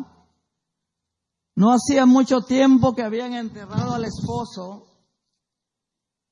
No 1.56 1.74
hacía 1.74 2.06
mucho 2.06 2.42
tiempo 2.42 2.94
que 2.94 3.02
habían 3.02 3.34
enterrado 3.34 3.96
al 3.96 4.06
esposo 4.06 4.86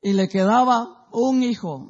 y 0.03 0.13
le 0.13 0.29
quedaba 0.29 1.07
un 1.11 1.41
hijo. 1.41 1.89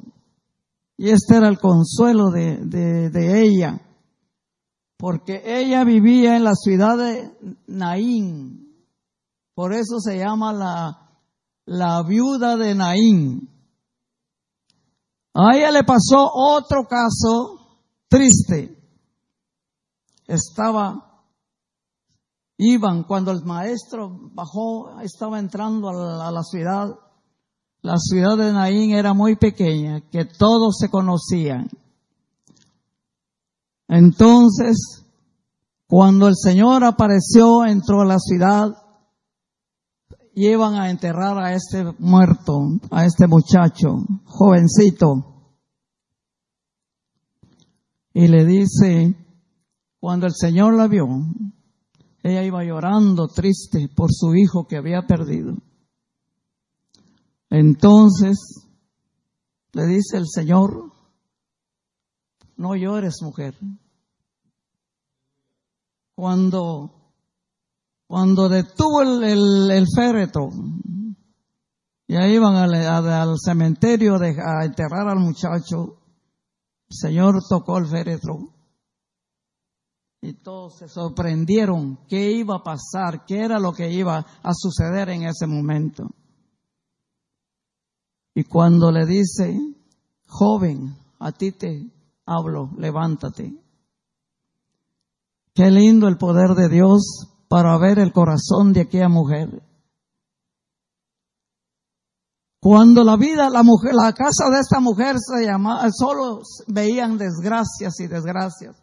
Y 0.96 1.10
este 1.10 1.36
era 1.36 1.48
el 1.48 1.58
consuelo 1.58 2.30
de, 2.30 2.56
de, 2.64 3.10
de 3.10 3.42
ella 3.42 3.87
porque 4.98 5.42
ella 5.46 5.84
vivía 5.84 6.36
en 6.36 6.44
la 6.44 6.54
ciudad 6.54 6.98
de 6.98 7.32
Naín. 7.68 8.76
Por 9.54 9.72
eso 9.72 10.00
se 10.00 10.18
llama 10.18 10.52
la, 10.52 11.10
la 11.66 12.02
viuda 12.02 12.56
de 12.56 12.74
Naín. 12.74 13.48
A 15.34 15.56
ella 15.56 15.70
le 15.70 15.84
pasó 15.84 16.28
otro 16.32 16.88
caso 16.88 17.78
triste. 18.08 18.76
Estaba, 20.26 21.22
iban, 22.56 23.04
cuando 23.04 23.30
el 23.30 23.44
maestro 23.44 24.10
bajó, 24.34 24.98
estaba 25.00 25.38
entrando 25.38 25.90
a 25.90 25.92
la, 25.92 26.28
a 26.28 26.32
la 26.32 26.42
ciudad. 26.42 26.88
La 27.82 27.98
ciudad 27.98 28.36
de 28.36 28.52
Naín 28.52 28.90
era 28.90 29.14
muy 29.14 29.36
pequeña, 29.36 30.00
que 30.10 30.24
todos 30.24 30.76
se 30.76 30.90
conocían. 30.90 31.68
Entonces, 33.88 35.04
cuando 35.86 36.28
el 36.28 36.34
Señor 36.36 36.84
apareció, 36.84 37.64
entró 37.64 38.02
a 38.02 38.06
la 38.06 38.18
ciudad, 38.18 38.68
llevan 40.34 40.74
a 40.74 40.90
enterrar 40.90 41.38
a 41.38 41.54
este 41.54 41.84
muerto, 41.98 42.60
a 42.90 43.06
este 43.06 43.26
muchacho, 43.26 44.04
jovencito. 44.24 45.52
Y 48.12 48.28
le 48.28 48.44
dice, 48.44 49.16
Cuando 49.98 50.26
el 50.26 50.34
Señor 50.34 50.74
la 50.74 50.86
vio, 50.86 51.06
ella 52.22 52.44
iba 52.44 52.62
llorando 52.62 53.28
triste 53.28 53.88
por 53.88 54.12
su 54.12 54.34
hijo 54.34 54.66
que 54.66 54.76
había 54.76 55.06
perdido. 55.06 55.56
Entonces 57.50 58.68
le 59.72 59.86
dice 59.86 60.18
el 60.18 60.26
Señor, 60.26 60.92
no 62.58 62.74
llores 62.76 63.22
mujer. 63.22 63.54
Cuando, 66.14 67.14
cuando 68.06 68.48
detuvo 68.48 69.02
el, 69.02 69.70
el, 69.70 69.86
féretro, 69.94 70.50
ya 72.08 72.26
iban 72.26 72.56
al, 72.56 72.74
al 72.74 73.36
cementerio 73.38 74.16
a 74.16 74.64
enterrar 74.64 75.08
al 75.08 75.20
muchacho, 75.20 76.00
el 76.90 76.96
Señor 76.96 77.36
tocó 77.48 77.78
el 77.78 77.86
féretro 77.86 78.54
y 80.20 80.34
todos 80.34 80.78
se 80.78 80.88
sorprendieron 80.88 82.00
qué 82.08 82.32
iba 82.32 82.56
a 82.56 82.62
pasar, 82.64 83.24
qué 83.24 83.38
era 83.38 83.60
lo 83.60 83.72
que 83.72 83.92
iba 83.92 84.18
a 84.18 84.52
suceder 84.52 85.10
en 85.10 85.22
ese 85.22 85.46
momento. 85.46 86.08
Y 88.34 88.42
cuando 88.44 88.90
le 88.90 89.06
dice, 89.06 89.56
joven, 90.26 90.96
a 91.20 91.30
ti 91.30 91.52
te 91.52 91.97
hablo, 92.28 92.70
levántate. 92.76 93.54
Qué 95.54 95.70
lindo 95.70 96.06
el 96.06 96.18
poder 96.18 96.50
de 96.50 96.68
Dios 96.68 97.26
para 97.48 97.76
ver 97.78 97.98
el 97.98 98.12
corazón 98.12 98.72
de 98.72 98.82
aquella 98.82 99.08
mujer. 99.08 99.62
Cuando 102.60 103.02
la 103.04 103.16
vida, 103.16 103.48
la 103.50 103.62
mujer, 103.62 103.92
la 103.94 104.12
casa 104.12 104.50
de 104.52 104.60
esta 104.60 104.80
mujer 104.80 105.16
se 105.18 105.44
llamaba, 105.44 105.88
solo 105.90 106.42
veían 106.66 107.16
desgracias 107.16 107.98
y 108.00 108.06
desgracias. 108.06 108.76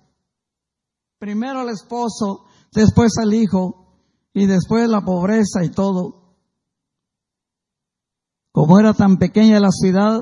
Primero 1.20 1.60
al 1.60 1.70
esposo, 1.70 2.46
después 2.74 3.14
al 3.22 3.34
hijo 3.34 3.86
y 4.34 4.46
después 4.48 4.90
la 4.90 5.02
pobreza 5.02 5.64
y 5.64 5.70
todo. 5.70 6.26
Como 8.52 8.80
era 8.80 8.94
tan 8.94 9.18
pequeña 9.18 9.60
la 9.60 9.72
ciudad, 9.72 10.22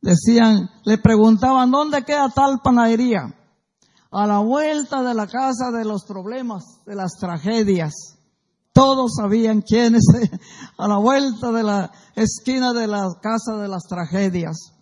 decían, 0.00 0.70
le 0.84 0.98
preguntaban, 0.98 1.70
¿dónde 1.70 2.04
queda 2.04 2.30
tal 2.30 2.60
panadería? 2.62 3.34
A 4.10 4.26
la 4.26 4.38
vuelta 4.38 5.02
de 5.02 5.14
la 5.14 5.26
casa 5.26 5.70
de 5.70 5.84
los 5.84 6.04
problemas, 6.04 6.64
de 6.84 6.96
las 6.96 7.12
tragedias. 7.18 7.92
Todos 8.72 9.12
sabían 9.16 9.62
quiénes, 9.62 10.04
a 10.78 10.88
la 10.88 10.98
vuelta 10.98 11.52
de 11.52 11.62
la 11.62 11.92
esquina 12.14 12.72
de 12.72 12.86
la 12.86 13.08
casa 13.20 13.56
de 13.56 13.68
las 13.68 13.84
tragedias. 13.84 14.72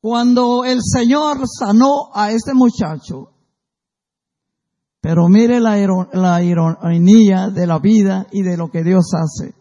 Cuando 0.00 0.64
el 0.64 0.80
Señor 0.82 1.46
sanó 1.46 2.10
a 2.14 2.30
este 2.30 2.54
muchacho, 2.54 3.32
pero 5.00 5.28
mire 5.28 5.60
la, 5.60 5.76
la 6.12 6.42
ironía 6.42 7.48
de 7.48 7.66
la 7.66 7.78
vida 7.78 8.26
y 8.32 8.42
de 8.42 8.56
lo 8.56 8.70
que 8.70 8.82
Dios 8.82 9.12
hace. 9.14 9.59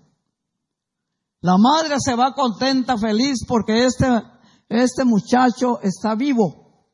La 1.41 1.57
madre 1.57 1.95
se 1.99 2.15
va 2.15 2.33
contenta, 2.33 2.97
feliz, 2.97 3.45
porque 3.47 3.85
este, 3.85 4.07
este 4.67 5.05
muchacho 5.05 5.79
está 5.81 6.15
vivo. 6.15 6.87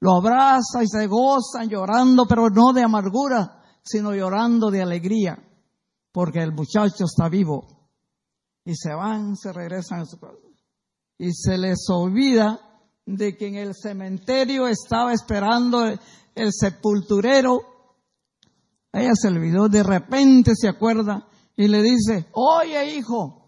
Lo 0.00 0.16
abraza 0.16 0.82
y 0.82 0.86
se 0.86 1.06
gozan 1.06 1.68
llorando, 1.70 2.26
pero 2.26 2.50
no 2.50 2.72
de 2.74 2.82
amargura, 2.82 3.62
sino 3.82 4.14
llorando 4.14 4.70
de 4.70 4.82
alegría, 4.82 5.38
porque 6.12 6.42
el 6.42 6.52
muchacho 6.52 7.04
está 7.04 7.30
vivo. 7.30 7.66
Y 8.66 8.74
se 8.74 8.92
van, 8.92 9.36
se 9.36 9.52
regresan 9.52 10.00
a 10.00 10.06
su 10.06 10.18
casa. 10.18 10.34
Y 11.16 11.32
se 11.32 11.56
les 11.56 11.88
olvida 11.88 12.60
de 13.06 13.36
que 13.36 13.48
en 13.48 13.54
el 13.56 13.74
cementerio 13.74 14.66
estaba 14.66 15.12
esperando 15.12 15.86
el 15.86 16.52
sepulturero, 16.52 17.60
ella 18.92 19.12
se 19.14 19.28
olvidó, 19.28 19.68
de 19.68 19.82
repente 19.82 20.52
se 20.54 20.68
acuerda 20.68 21.26
y 21.56 21.68
le 21.68 21.82
dice, 21.82 22.28
oye 22.32 22.96
hijo, 22.96 23.43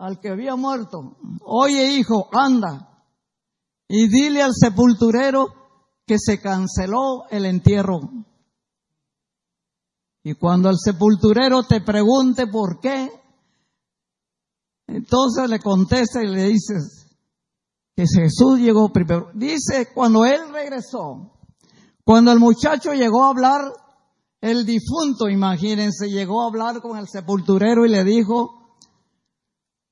al 0.00 0.18
que 0.18 0.30
había 0.30 0.56
muerto, 0.56 1.18
oye 1.44 1.92
hijo, 1.92 2.28
anda 2.32 3.04
y 3.86 4.08
dile 4.08 4.42
al 4.42 4.52
sepulturero 4.54 5.46
que 6.06 6.16
se 6.18 6.40
canceló 6.40 7.28
el 7.30 7.44
entierro. 7.44 8.00
Y 10.24 10.34
cuando 10.34 10.70
el 10.70 10.76
sepulturero 10.78 11.64
te 11.64 11.82
pregunte 11.82 12.46
por 12.46 12.80
qué, 12.80 13.10
entonces 14.86 15.50
le 15.50 15.60
contesta 15.60 16.22
y 16.22 16.28
le 16.28 16.44
dices 16.44 17.06
que 17.94 18.04
Jesús 18.06 18.58
llegó 18.58 18.90
primero. 18.90 19.30
Dice, 19.34 19.92
cuando 19.92 20.24
él 20.24 20.50
regresó, 20.50 21.32
cuando 22.04 22.32
el 22.32 22.38
muchacho 22.38 22.94
llegó 22.94 23.24
a 23.24 23.30
hablar, 23.30 23.60
el 24.40 24.64
difunto, 24.64 25.28
imagínense, 25.28 26.08
llegó 26.08 26.42
a 26.42 26.46
hablar 26.46 26.80
con 26.80 26.96
el 26.96 27.06
sepulturero 27.06 27.84
y 27.84 27.90
le 27.90 28.02
dijo 28.02 28.59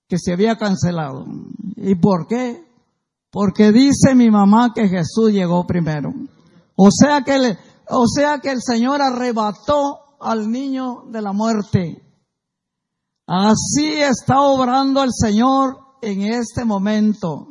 que 0.08 0.18
se 0.18 0.32
había 0.32 0.56
cancelado. 0.56 1.26
¿Y 1.76 1.94
por 1.94 2.26
qué? 2.26 2.66
Porque 3.30 3.72
dice 3.72 4.14
mi 4.14 4.30
mamá 4.30 4.72
que 4.74 4.88
Jesús 4.88 5.30
llegó 5.30 5.66
primero. 5.66 6.12
O 6.76 6.88
sea 6.90 7.22
que, 7.22 7.58
o 7.88 8.06
sea 8.06 8.38
que 8.38 8.50
el 8.50 8.62
Señor 8.62 9.02
arrebató 9.02 10.18
al 10.20 10.50
niño 10.50 11.04
de 11.10 11.22
la 11.22 11.32
muerte. 11.32 12.02
Así 13.26 13.92
está 13.92 14.40
obrando 14.40 15.02
el 15.02 15.10
Señor 15.12 15.76
en 16.00 16.22
este 16.22 16.64
momento. 16.64 17.46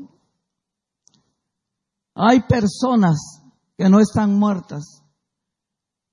Hay 2.15 2.41
personas 2.41 3.17
que 3.77 3.87
no 3.87 3.99
están 3.99 4.39
muertas, 4.39 5.03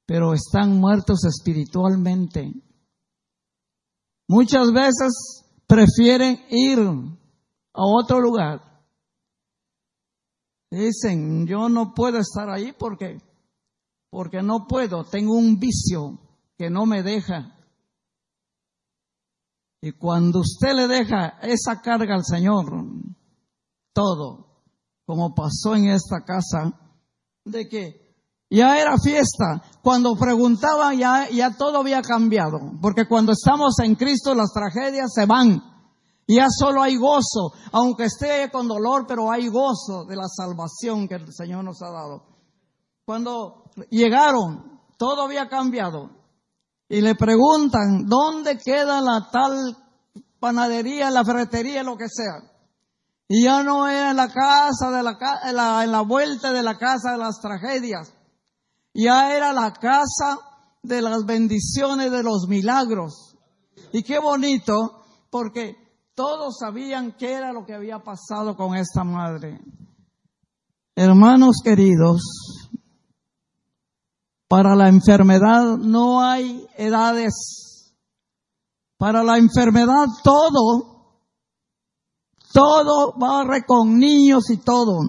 pero 0.07 0.35
están 0.35 0.79
muertos 0.79 1.25
espiritualmente. 1.25 2.53
Muchas 4.29 4.71
veces 4.71 5.44
prefieren 5.67 6.45
ir 6.51 6.79
a 6.79 7.83
otro 7.83 8.21
lugar. 8.21 8.61
Dicen, 10.71 11.47
yo 11.47 11.69
no 11.69 11.95
puedo 11.95 12.19
estar 12.19 12.51
ahí 12.51 12.75
porque, 12.77 13.19
porque 14.11 14.43
no 14.43 14.67
puedo, 14.67 15.05
tengo 15.05 15.35
un 15.35 15.59
vicio 15.59 16.19
que 16.57 16.71
no 16.71 16.87
me 16.87 17.03
deja. 17.03 17.57
Y 19.81 19.93
cuando 19.93 20.41
usted 20.41 20.75
le 20.75 20.89
deja 20.89 21.39
esa 21.43 21.81
carga 21.81 22.15
al 22.15 22.25
Señor, 22.25 22.67
todo, 23.93 24.63
como 25.05 25.35
pasó 25.35 25.77
en 25.77 25.91
esta 25.91 26.25
casa, 26.25 26.81
de 27.45 27.69
que 27.69 28.04
ya 28.51 28.79
era 28.79 28.97
fiesta. 28.99 29.63
Cuando 29.83 30.15
preguntaban 30.15 30.97
ya, 30.97 31.29
ya 31.31 31.57
todo 31.57 31.79
había 31.79 32.03
cambiado. 32.03 32.59
Porque 32.81 33.07
cuando 33.09 33.33
estamos 33.33 33.79
en 33.81 33.95
Cristo 33.95 34.35
las 34.35 34.53
tragedias 34.53 35.13
se 35.13 35.27
van. 35.27 35.63
Ya 36.27 36.47
solo 36.49 36.83
hay 36.83 36.97
gozo, 36.97 37.53
aunque 37.73 38.05
esté 38.05 38.51
con 38.51 38.67
dolor, 38.67 39.05
pero 39.07 39.31
hay 39.31 39.49
gozo 39.49 40.07
de 40.09 40.17
la 40.17 40.27
salvación 40.27 41.07
que 41.07 41.17
el 41.17 41.33
Señor 41.33 41.65
nos 41.65 41.83
ha 41.83 41.91
dado. 41.91 42.23
Cuando 43.05 43.65
llegaron, 43.91 44.81
todo 44.97 45.23
había 45.23 45.49
cambiado. 45.49 46.11
Y 46.89 47.03
le 47.03 47.15
preguntan, 47.15 48.07
¿dónde 48.07 48.57
queda 48.57 49.03
la 49.03 49.29
tal 49.31 49.77
panadería, 50.41 51.11
la 51.11 51.25
ferretería, 51.25 51.83
lo 51.83 51.97
que 51.97 52.09
sea? 52.09 52.55
Y 53.29 53.45
ya 53.45 53.63
no 53.63 53.87
era 53.89 54.11
en 54.11 54.17
la 54.17 54.29
casa 54.29 54.91
de 54.91 55.03
la, 55.03 55.19
en 55.45 55.85
en 55.85 55.93
la 55.93 56.01
vuelta 56.03 56.53
de 56.53 56.63
la 56.63 56.79
casa 56.79 57.13
de 57.13 57.19
las 57.19 57.39
tragedias. 57.41 58.14
Ya 58.95 59.37
era 59.37 59.53
la 59.53 59.73
casa 59.73 60.39
de 60.83 61.03
las 61.03 61.25
bendiciones, 61.27 62.11
de 62.11 62.23
los 62.23 62.47
milagros. 62.49 63.37
Y 63.93 64.03
qué 64.03 64.19
bonito, 64.19 65.03
porque 65.31 65.77
todos 66.15 66.59
sabían 66.59 67.17
qué 67.19 67.33
era 67.33 67.53
lo 67.53 67.67
que 67.67 67.75
había 67.75 67.99
pasado 67.99 68.57
con 68.57 68.77
esta 68.77 69.05
madre. 69.05 69.61
Hermanos 70.95 71.57
queridos, 71.63 72.23
para 74.49 74.77
la 74.77 74.89
enfermedad 74.89 75.77
no 75.77 76.23
hay 76.23 76.67
edades. 76.77 77.93
Para 78.97 79.25
la 79.25 79.39
enfermedad 79.39 80.07
todo 80.23 80.95
todo 82.55 83.15
barre 83.19 83.65
con 83.67 83.99
niños 83.99 84.49
y 84.49 84.59
todo. 84.59 85.01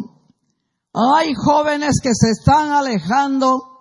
Hay 0.91 1.35
jóvenes 1.35 1.99
que 2.01 2.09
se 2.13 2.31
están 2.31 2.71
alejando, 2.71 3.74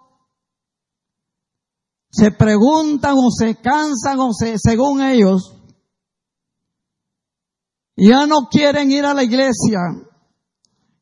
se 2.14 2.30
preguntan 2.30 3.16
o 3.16 3.28
se 3.30 3.56
cansan 3.56 4.20
o 4.20 4.32
se, 4.32 4.54
según 4.56 5.02
ellos, 5.02 5.56
ya 7.96 8.24
no 8.26 8.48
quieren 8.48 8.92
ir 8.92 9.04
a 9.04 9.14
la 9.14 9.24
iglesia, 9.24 9.80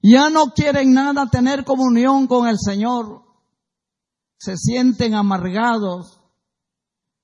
ya 0.03 0.31
no 0.31 0.47
quieren 0.55 0.95
nada 0.95 1.27
tener 1.31 1.67
comunión 1.67 2.27
con 2.27 2.49
el 2.49 2.57
Señor, 2.59 3.25
se 4.39 4.57
sienten 4.57 5.15
amargados, 5.15 6.19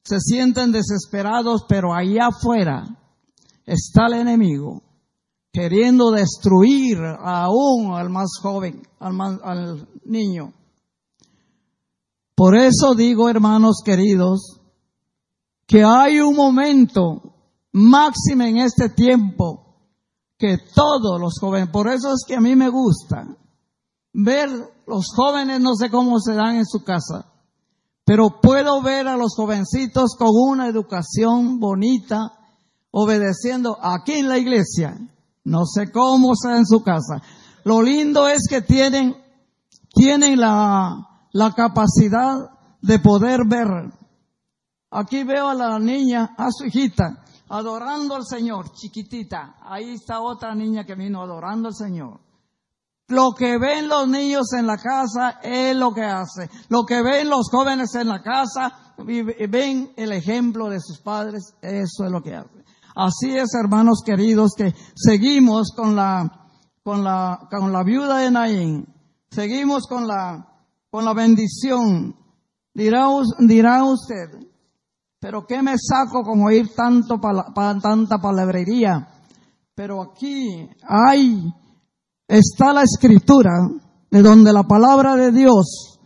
se 0.05 0.21
sienten 0.21 0.71
desesperados, 0.71 1.65
pero 1.67 1.95
allá 1.95 2.29
afuera 2.29 2.85
está 3.65 4.07
el 4.09 4.21
enemigo 4.21 4.83
queriendo 5.51 6.11
destruir 6.11 6.99
aún 7.21 7.95
al 7.95 8.11
más 8.11 8.33
joven, 8.43 8.83
al, 9.01 9.41
al 9.43 9.89
niño. 10.05 10.53
Por 12.39 12.55
eso 12.55 12.95
digo, 12.95 13.29
hermanos 13.29 13.83
queridos, 13.85 14.61
que 15.67 15.83
hay 15.83 16.21
un 16.21 16.37
momento 16.37 17.35
máximo 17.73 18.45
en 18.45 18.59
este 18.59 18.91
tiempo 18.91 19.75
que 20.39 20.57
todos 20.73 21.21
los 21.21 21.41
jóvenes, 21.41 21.69
por 21.71 21.89
eso 21.89 22.13
es 22.13 22.23
que 22.25 22.37
a 22.37 22.41
mí 22.41 22.55
me 22.55 22.69
gusta 22.69 23.27
ver 24.13 24.51
los 24.87 25.07
jóvenes, 25.17 25.61
no 25.61 25.75
sé 25.75 25.91
cómo 25.91 26.21
se 26.21 26.35
dan 26.35 26.55
en 26.55 26.65
su 26.65 26.85
casa, 26.85 27.27
pero 28.05 28.41
puedo 28.41 28.83
ver 28.83 29.09
a 29.09 29.17
los 29.17 29.35
jovencitos 29.35 30.15
con 30.17 30.29
una 30.33 30.69
educación 30.69 31.59
bonita, 31.59 32.39
obedeciendo 32.93 33.79
aquí 33.83 34.13
en 34.13 34.29
la 34.29 34.39
iglesia. 34.39 34.97
No 35.43 35.67
sé 35.67 35.91
cómo 35.91 36.37
sea 36.37 36.57
en 36.59 36.67
su 36.67 36.85
casa. 36.85 37.21
Lo 37.65 37.83
lindo 37.83 38.29
es 38.29 38.43
que 38.49 38.63
tienen, 38.63 39.17
tienen 39.93 40.39
la, 40.39 41.09
la 41.33 41.53
capacidad 41.53 42.51
de 42.81 42.99
poder 42.99 43.41
ver. 43.47 43.69
Aquí 44.91 45.25
veo 45.25 45.49
a 45.49 45.55
la 45.55 45.79
niña, 45.79 46.35
a 46.37 46.49
su 46.51 46.65
hijita, 46.65 47.25
adorando 47.49 48.15
al 48.15 48.25
Señor, 48.25 48.73
chiquitita. 48.73 49.57
Ahí 49.63 49.91
está 49.95 50.21
otra 50.21 50.55
niña 50.55 50.85
que 50.85 50.95
vino 50.95 51.23
adorando 51.23 51.69
al 51.69 51.75
Señor. 51.75 52.21
Lo 53.09 53.33
que 53.33 53.59
ven 53.59 53.89
los 53.89 54.07
niños 54.07 54.53
en 54.53 54.67
la 54.67 54.77
casa 54.77 55.41
es 55.43 55.75
lo 55.75 55.95
que 55.95 56.05
hace. 56.05 56.51
Lo 56.69 56.85
que 56.85 57.03
ven 57.03 57.31
los 57.31 57.49
jóvenes 57.51 57.95
en 57.95 58.09
la 58.09 58.23
casa, 58.23 58.95
ven 58.99 59.93
el 59.97 60.13
ejemplo 60.13 60.69
de 60.69 60.79
sus 60.81 61.01
padres, 61.01 61.55
eso 61.63 62.05
es 62.05 62.11
lo 62.11 62.23
que 62.23 62.35
hace. 62.35 62.65
Así 62.95 63.37
es, 63.37 63.55
hermanos 63.55 64.03
queridos, 64.05 64.53
que 64.57 64.75
seguimos 64.95 65.73
con 65.75 65.97
la, 65.97 66.49
con 66.83 67.03
la, 67.03 67.49
con 67.51 67.73
la 67.73 67.83
viuda 67.83 68.19
de 68.19 68.31
Naín. 68.31 68.87
Seguimos 69.31 69.87
con 69.87 70.07
la, 70.07 70.47
con 70.91 71.05
la 71.05 71.15
bendición. 71.15 72.15
Dirá, 72.75 73.09
dirá 73.41 73.85
usted, 73.85 74.31
pero 75.21 75.47
¿qué 75.47 75.63
me 75.63 75.77
saco 75.79 76.23
con 76.23 76.43
oír 76.43 76.75
tanto, 76.75 77.21
tanta 77.83 78.19
palabrería? 78.19 79.09
Pero 79.75 80.03
aquí 80.03 80.69
hay, 80.83 81.53
está 82.27 82.73
la 82.73 82.83
escritura 82.83 83.51
de 84.11 84.23
donde 84.23 84.53
la 84.53 84.63
palabra 84.63 85.17
de 85.17 85.33
Dios 85.33 85.99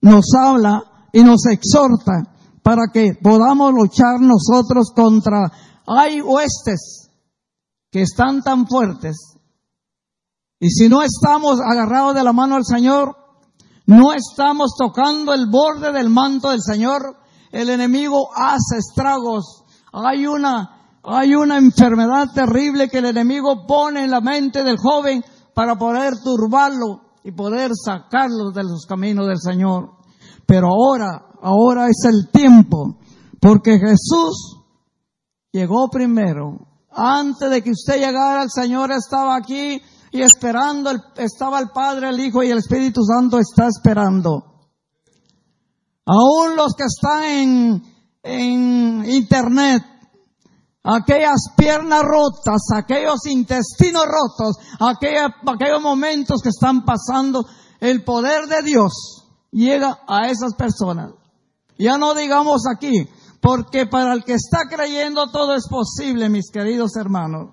nos 0.00 0.26
habla 0.36 0.82
y 1.12 1.22
nos 1.22 1.46
exhorta 1.46 2.34
para 2.62 2.88
que 2.92 3.14
podamos 3.22 3.72
luchar 3.72 4.20
nosotros 4.20 4.92
contra, 4.94 5.50
hay 5.86 6.20
huestes 6.20 7.10
que 7.90 8.02
están 8.02 8.42
tan 8.42 8.66
fuertes. 8.66 9.16
Y 10.58 10.70
si 10.70 10.88
no 10.88 11.02
estamos 11.02 11.60
agarrados 11.60 12.14
de 12.14 12.24
la 12.24 12.32
mano 12.32 12.54
del 12.54 12.64
Señor, 12.64 13.23
no 13.86 14.12
estamos 14.12 14.74
tocando 14.78 15.34
el 15.34 15.46
borde 15.50 15.92
del 15.92 16.08
manto 16.08 16.50
del 16.50 16.62
Señor. 16.62 17.16
El 17.50 17.68
enemigo 17.68 18.30
hace 18.34 18.78
estragos. 18.78 19.64
Hay 19.92 20.26
una, 20.26 20.98
hay 21.02 21.34
una 21.34 21.58
enfermedad 21.58 22.28
terrible 22.34 22.88
que 22.88 22.98
el 22.98 23.06
enemigo 23.06 23.66
pone 23.66 24.04
en 24.04 24.10
la 24.10 24.20
mente 24.20 24.62
del 24.64 24.78
joven 24.78 25.22
para 25.54 25.76
poder 25.76 26.14
turbarlo 26.22 27.00
y 27.22 27.32
poder 27.32 27.72
sacarlo 27.74 28.50
de 28.52 28.64
los 28.64 28.86
caminos 28.86 29.26
del 29.26 29.38
Señor. 29.38 29.92
Pero 30.46 30.68
ahora, 30.68 31.26
ahora 31.42 31.88
es 31.88 32.04
el 32.04 32.30
tiempo, 32.30 32.98
porque 33.40 33.78
Jesús 33.78 34.60
llegó 35.52 35.88
primero. 35.88 36.68
Antes 36.90 37.50
de 37.50 37.62
que 37.62 37.70
usted 37.70 37.98
llegara, 37.98 38.42
el 38.42 38.50
Señor 38.50 38.92
estaba 38.92 39.36
aquí 39.36 39.80
y 40.14 40.22
esperando, 40.22 40.92
estaba 41.16 41.58
el 41.58 41.70
Padre, 41.70 42.10
el 42.10 42.20
Hijo 42.20 42.44
y 42.44 42.50
el 42.50 42.58
Espíritu 42.58 43.02
Santo 43.02 43.36
está 43.36 43.66
esperando. 43.66 44.44
Aún 46.06 46.54
los 46.54 46.74
que 46.76 46.84
están 46.84 47.24
en, 47.24 47.82
en 48.22 49.04
internet, 49.10 49.82
aquellas 50.84 51.48
piernas 51.56 52.02
rotas, 52.04 52.62
aquellos 52.76 53.26
intestinos 53.26 54.04
rotos, 54.04 54.56
aquellos 54.78 55.82
momentos 55.82 56.42
que 56.42 56.50
están 56.50 56.84
pasando, 56.84 57.44
el 57.80 58.04
poder 58.04 58.46
de 58.46 58.62
Dios 58.62 58.92
llega 59.50 59.98
a 60.06 60.28
esas 60.28 60.54
personas. 60.54 61.10
Ya 61.76 61.98
no 61.98 62.14
digamos 62.14 62.68
aquí, 62.72 63.08
porque 63.40 63.86
para 63.86 64.12
el 64.14 64.22
que 64.22 64.34
está 64.34 64.68
creyendo 64.70 65.32
todo 65.32 65.56
es 65.56 65.66
posible, 65.68 66.28
mis 66.28 66.52
queridos 66.52 66.94
hermanos. 66.94 67.50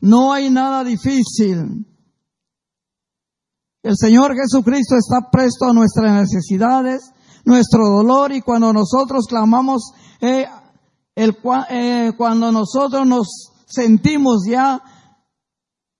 No 0.00 0.32
hay 0.32 0.50
nada 0.50 0.84
difícil. 0.84 1.84
El 3.86 3.96
Señor 3.96 4.34
Jesucristo 4.34 4.96
está 4.96 5.30
presto 5.30 5.66
a 5.66 5.72
nuestras 5.72 6.12
necesidades, 6.12 7.12
nuestro 7.44 7.88
dolor 7.88 8.32
y 8.32 8.40
cuando 8.40 8.72
nosotros 8.72 9.26
clamamos, 9.28 9.92
eh, 10.20 10.44
el, 11.14 11.36
eh, 11.70 12.10
cuando 12.18 12.50
nosotros 12.50 13.06
nos 13.06 13.52
sentimos 13.64 14.38
ya, 14.44 14.82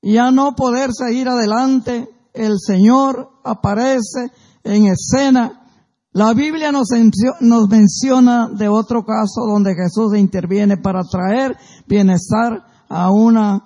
ya 0.03 0.33
no 0.33 0.57
poder 0.57 0.91
seguir 0.93 1.29
adelante, 1.29 2.09
el 2.35 2.59
Señor 2.59 3.31
aparece 3.45 4.33
en 4.65 4.87
escena. 4.89 5.71
La 6.11 6.35
Biblia 6.35 6.73
nos, 6.73 6.89
nos 7.39 7.69
menciona 7.69 8.49
de 8.49 8.67
otro 8.67 9.05
caso 9.05 9.43
donde 9.47 9.77
Jesús 9.77 10.17
interviene 10.17 10.77
para 10.77 11.05
traer 11.05 11.57
bienestar 11.87 12.67
a 12.89 13.13
una 13.13 13.63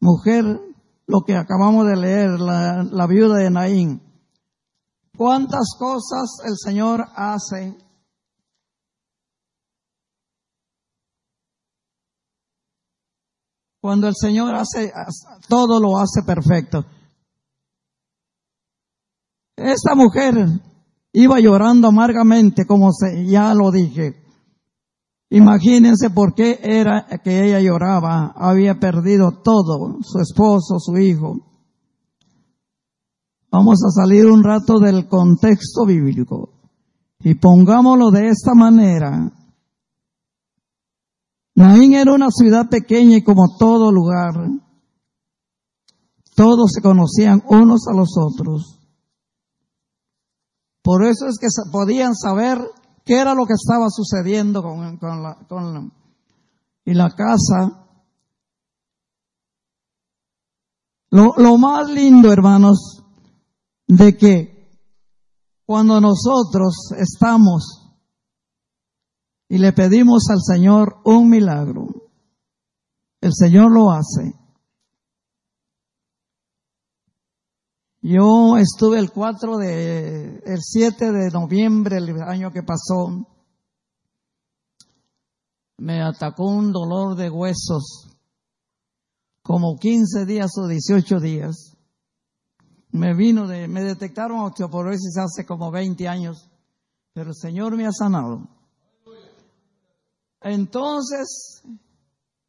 mujer 0.00 0.73
lo 1.06 1.22
que 1.22 1.36
acabamos 1.36 1.86
de 1.86 1.96
leer, 1.96 2.40
la, 2.40 3.06
viuda 3.06 3.36
de 3.36 3.50
Naín. 3.50 4.02
¿Cuántas 5.16 5.74
cosas 5.78 6.40
el 6.44 6.56
Señor 6.56 7.04
hace? 7.14 7.76
Cuando 13.80 14.08
el 14.08 14.14
Señor 14.16 14.54
hace, 14.54 14.92
todo 15.48 15.78
lo 15.78 15.98
hace 15.98 16.22
perfecto. 16.22 16.86
Esta 19.56 19.94
mujer 19.94 20.34
iba 21.12 21.38
llorando 21.38 21.88
amargamente, 21.88 22.66
como 22.66 22.90
se, 22.92 23.26
ya 23.26 23.54
lo 23.54 23.70
dije. 23.70 24.23
Imagínense 25.34 26.10
por 26.10 26.32
qué 26.34 26.60
era 26.62 27.06
que 27.24 27.44
ella 27.44 27.60
lloraba. 27.60 28.32
Había 28.36 28.78
perdido 28.78 29.32
todo, 29.42 29.98
su 30.02 30.20
esposo, 30.20 30.78
su 30.78 30.96
hijo. 30.96 31.34
Vamos 33.50 33.80
a 33.84 33.90
salir 33.90 34.26
un 34.26 34.44
rato 34.44 34.78
del 34.78 35.08
contexto 35.08 35.86
bíblico 35.86 36.50
y 37.18 37.34
pongámoslo 37.34 38.12
de 38.12 38.28
esta 38.28 38.54
manera. 38.54 39.32
Naín 41.56 41.94
era 41.94 42.12
una 42.12 42.30
ciudad 42.30 42.68
pequeña 42.68 43.16
y 43.16 43.24
como 43.24 43.56
todo 43.58 43.90
lugar, 43.90 44.34
todos 46.36 46.70
se 46.72 46.80
conocían 46.80 47.42
unos 47.48 47.88
a 47.88 47.92
los 47.92 48.10
otros. 48.16 48.78
Por 50.80 51.04
eso 51.04 51.26
es 51.26 51.38
que 51.40 51.48
podían 51.72 52.14
saber 52.14 52.60
qué 53.04 53.20
era 53.20 53.34
lo 53.34 53.46
que 53.46 53.54
estaba 53.54 53.88
sucediendo 53.90 54.62
con, 54.62 54.98
la, 55.22 55.36
con 55.48 55.74
la, 55.74 55.90
y 56.84 56.94
la 56.94 57.10
casa. 57.10 57.86
Lo, 61.10 61.34
lo 61.36 61.58
más 61.58 61.88
lindo, 61.88 62.32
hermanos, 62.32 63.04
de 63.86 64.16
que 64.16 64.54
cuando 65.64 66.00
nosotros 66.00 66.90
estamos 66.98 67.84
y 69.48 69.58
le 69.58 69.72
pedimos 69.72 70.24
al 70.30 70.40
Señor 70.40 71.00
un 71.04 71.28
milagro, 71.28 71.86
el 73.20 73.32
Señor 73.32 73.72
lo 73.72 73.90
hace. 73.90 74.43
Yo 78.06 78.58
estuve 78.58 78.98
el 78.98 79.10
4 79.10 79.56
de, 79.56 80.42
el 80.44 80.60
7 80.60 81.10
de 81.10 81.30
noviembre, 81.30 81.96
el 81.96 82.20
año 82.20 82.52
que 82.52 82.62
pasó. 82.62 83.26
Me 85.78 86.02
atacó 86.02 86.50
un 86.50 86.70
dolor 86.70 87.16
de 87.16 87.30
huesos, 87.30 88.14
como 89.42 89.78
15 89.78 90.26
días 90.26 90.50
o 90.58 90.68
18 90.68 91.18
días. 91.18 91.78
Me 92.90 93.14
vino 93.14 93.48
de, 93.48 93.68
me 93.68 93.82
detectaron 93.82 94.40
osteoporosis 94.40 95.16
hace 95.16 95.46
como 95.46 95.70
20 95.70 96.06
años, 96.06 96.50
pero 97.14 97.30
el 97.30 97.36
Señor 97.36 97.74
me 97.74 97.86
ha 97.86 97.92
sanado. 97.92 98.46
Entonces, 100.42 101.62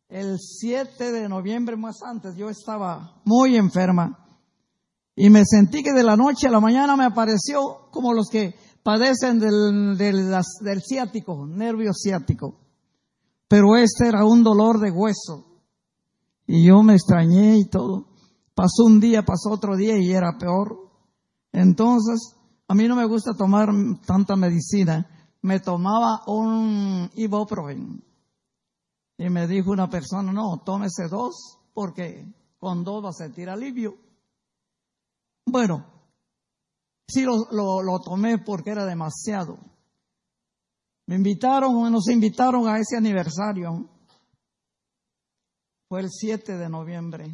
el 0.10 0.38
7 0.38 1.14
de 1.14 1.30
noviembre 1.30 1.78
más 1.78 2.04
antes, 2.04 2.36
yo 2.36 2.50
estaba 2.50 3.22
muy 3.24 3.56
enferma 3.56 4.25
y 5.16 5.30
me 5.30 5.44
sentí 5.46 5.82
que 5.82 5.94
de 5.94 6.04
la 6.04 6.18
noche 6.18 6.48
a 6.48 6.52
la 6.52 6.60
mañana 6.60 6.98
me 6.98 7.06
apareció 7.06 7.90
como 7.92 8.14
los 8.14 8.28
que 8.30 8.54
padecen 8.84 9.40
del, 9.40 9.98
del, 9.98 10.82
ciático, 10.82 11.48
nervio 11.48 11.92
ciático. 11.94 12.60
Pero 13.48 13.78
este 13.78 14.10
era 14.10 14.26
un 14.26 14.44
dolor 14.44 14.80
de 14.80 14.92
hueso. 14.92 15.46
Y 16.46 16.68
yo 16.68 16.84
me 16.84 16.94
extrañé 16.94 17.58
y 17.58 17.66
todo. 17.66 18.10
Pasó 18.54 18.84
un 18.86 19.00
día, 19.00 19.24
pasó 19.24 19.52
otro 19.52 19.78
día 19.78 19.98
y 19.98 20.12
era 20.12 20.38
peor. 20.38 20.92
Entonces 21.54 22.36
a 22.68 22.76
mí 22.76 22.88
no 22.88 22.96
me 22.96 23.06
gusta 23.06 23.34
tomar 23.34 23.70
tanta 24.06 24.36
medicina. 24.36 25.08
Me 25.42 25.62
tomaba 25.62 26.24
un 26.28 27.10
ibuprofen. 27.16 28.04
Y 29.18 29.30
me 29.30 29.48
dijo 29.48 29.72
una 29.72 29.90
persona, 29.90 30.34
no, 30.34 30.62
tómese 30.66 31.08
dos, 31.08 31.60
porque 31.74 32.26
con 32.60 32.84
dos 32.84 33.06
va 33.06 33.10
a 33.10 33.14
sentir 33.14 33.50
alivio. 33.50 34.05
Bueno, 35.46 35.86
sí 37.08 37.24
lo, 37.24 37.48
lo 37.52 38.00
tomé 38.00 38.40
porque 38.40 38.72
era 38.72 38.86
demasiado. 38.86 39.58
Me 41.08 41.16
invitaron, 41.16 41.92
nos 41.92 42.08
invitaron 42.10 42.68
a 42.68 42.80
ese 42.80 42.98
aniversario. 42.98 43.90
Fue 45.88 46.02
el 46.02 46.10
7 46.10 46.58
de 46.58 46.70
noviembre. 46.70 47.26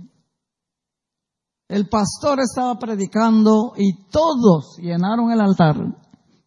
El 1.69 1.87
pastor 1.87 2.41
estaba 2.41 2.77
predicando 2.77 3.73
y 3.77 4.09
todos 4.09 4.77
llenaron 4.77 5.31
el 5.31 5.39
altar. 5.39 5.77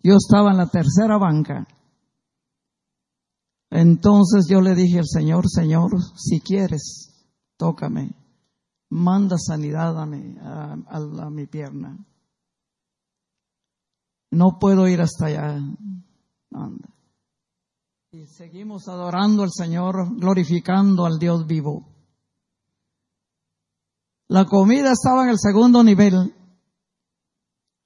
Yo 0.02 0.16
estaba 0.16 0.50
en 0.50 0.58
la 0.58 0.66
tercera 0.66 1.16
banca. 1.16 1.66
Entonces 3.70 4.46
yo 4.50 4.60
le 4.60 4.74
dije 4.74 4.98
al 4.98 5.06
Señor, 5.06 5.48
Señor, 5.48 5.90
si 6.14 6.40
quieres, 6.40 7.26
tócame, 7.56 8.10
manda 8.94 9.36
sanidad 9.38 10.00
a 10.00 10.06
mi, 10.06 10.36
a 10.38 11.30
mi 11.30 11.46
pierna. 11.46 11.98
No 14.30 14.58
puedo 14.60 14.86
ir 14.86 15.00
hasta 15.00 15.26
allá. 15.26 15.60
Anda. 16.52 16.88
Y 18.12 18.26
seguimos 18.26 18.86
adorando 18.86 19.42
al 19.42 19.50
Señor, 19.50 20.16
glorificando 20.16 21.04
al 21.04 21.18
Dios 21.18 21.46
vivo. 21.46 21.88
La 24.28 24.44
comida 24.44 24.92
estaba 24.92 25.24
en 25.24 25.30
el 25.30 25.38
segundo 25.38 25.82
nivel. 25.82 26.32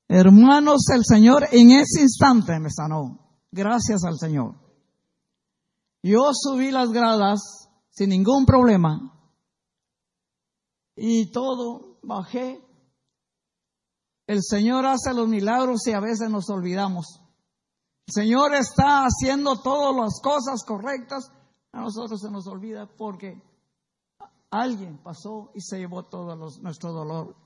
Hermanos, 0.09 0.89
el 0.95 1.05
Señor 1.05 1.49
en 1.51 1.71
ese 1.71 2.03
instante 2.03 2.59
me 2.61 2.71
sanó. 2.71 3.19
Gracias 3.51 4.05
al 4.05 4.19
Señor. 4.19 4.57
Yo 6.03 6.31
subí 6.35 6.71
las 6.71 6.91
gradas 6.91 7.41
sin 7.91 8.11
ningún 8.11 8.45
problema. 8.45 9.18
Y 11.01 11.27
todo, 11.31 11.99
bajé. 12.03 12.61
El 14.27 14.43
Señor 14.43 14.85
hace 14.85 15.15
los 15.15 15.29
milagros 15.29 15.87
y 15.87 15.93
a 15.93 16.01
veces 16.01 16.29
nos 16.29 16.51
olvidamos. 16.51 17.21
El 18.07 18.15
Señor 18.15 18.55
está 18.55 19.05
haciendo 19.05 19.61
todas 19.63 19.95
las 19.95 20.21
cosas 20.21 20.65
correctas. 20.67 21.31
A 21.73 21.81
nosotros 21.81 22.21
se 22.21 22.31
nos 22.31 22.49
olvida 22.49 22.89
porque 22.97 23.41
alguien 24.51 24.99
pasó 24.99 25.53
y 25.55 25.61
se 25.61 25.79
llevó 25.79 26.05
todo 26.07 26.35
nuestro 26.35 26.93
dolor. 26.93 27.37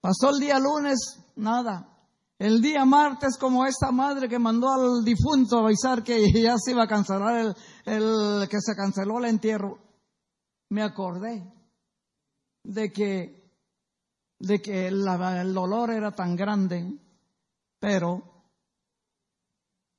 Pasó 0.00 0.30
el 0.30 0.40
día 0.40 0.58
lunes, 0.58 1.20
nada. 1.36 1.90
El 2.38 2.62
día 2.62 2.84
martes, 2.84 3.36
como 3.38 3.66
esta 3.66 3.92
madre 3.92 4.28
que 4.28 4.38
mandó 4.38 4.70
al 4.70 5.04
difunto 5.04 5.58
avisar 5.58 6.02
que 6.02 6.32
ya 6.32 6.56
se 6.58 6.72
iba 6.72 6.84
a 6.84 6.88
cancelar 6.88 7.36
el, 7.36 7.54
el 7.84 8.48
que 8.48 8.60
se 8.60 8.74
canceló 8.74 9.18
el 9.18 9.26
entierro, 9.26 9.78
me 10.70 10.82
acordé 10.82 11.52
de 12.64 12.92
que, 12.92 13.52
de 14.40 14.60
que 14.60 14.88
el 14.88 15.54
dolor 15.54 15.90
era 15.90 16.10
tan 16.10 16.34
grande, 16.34 16.98
pero 17.78 18.34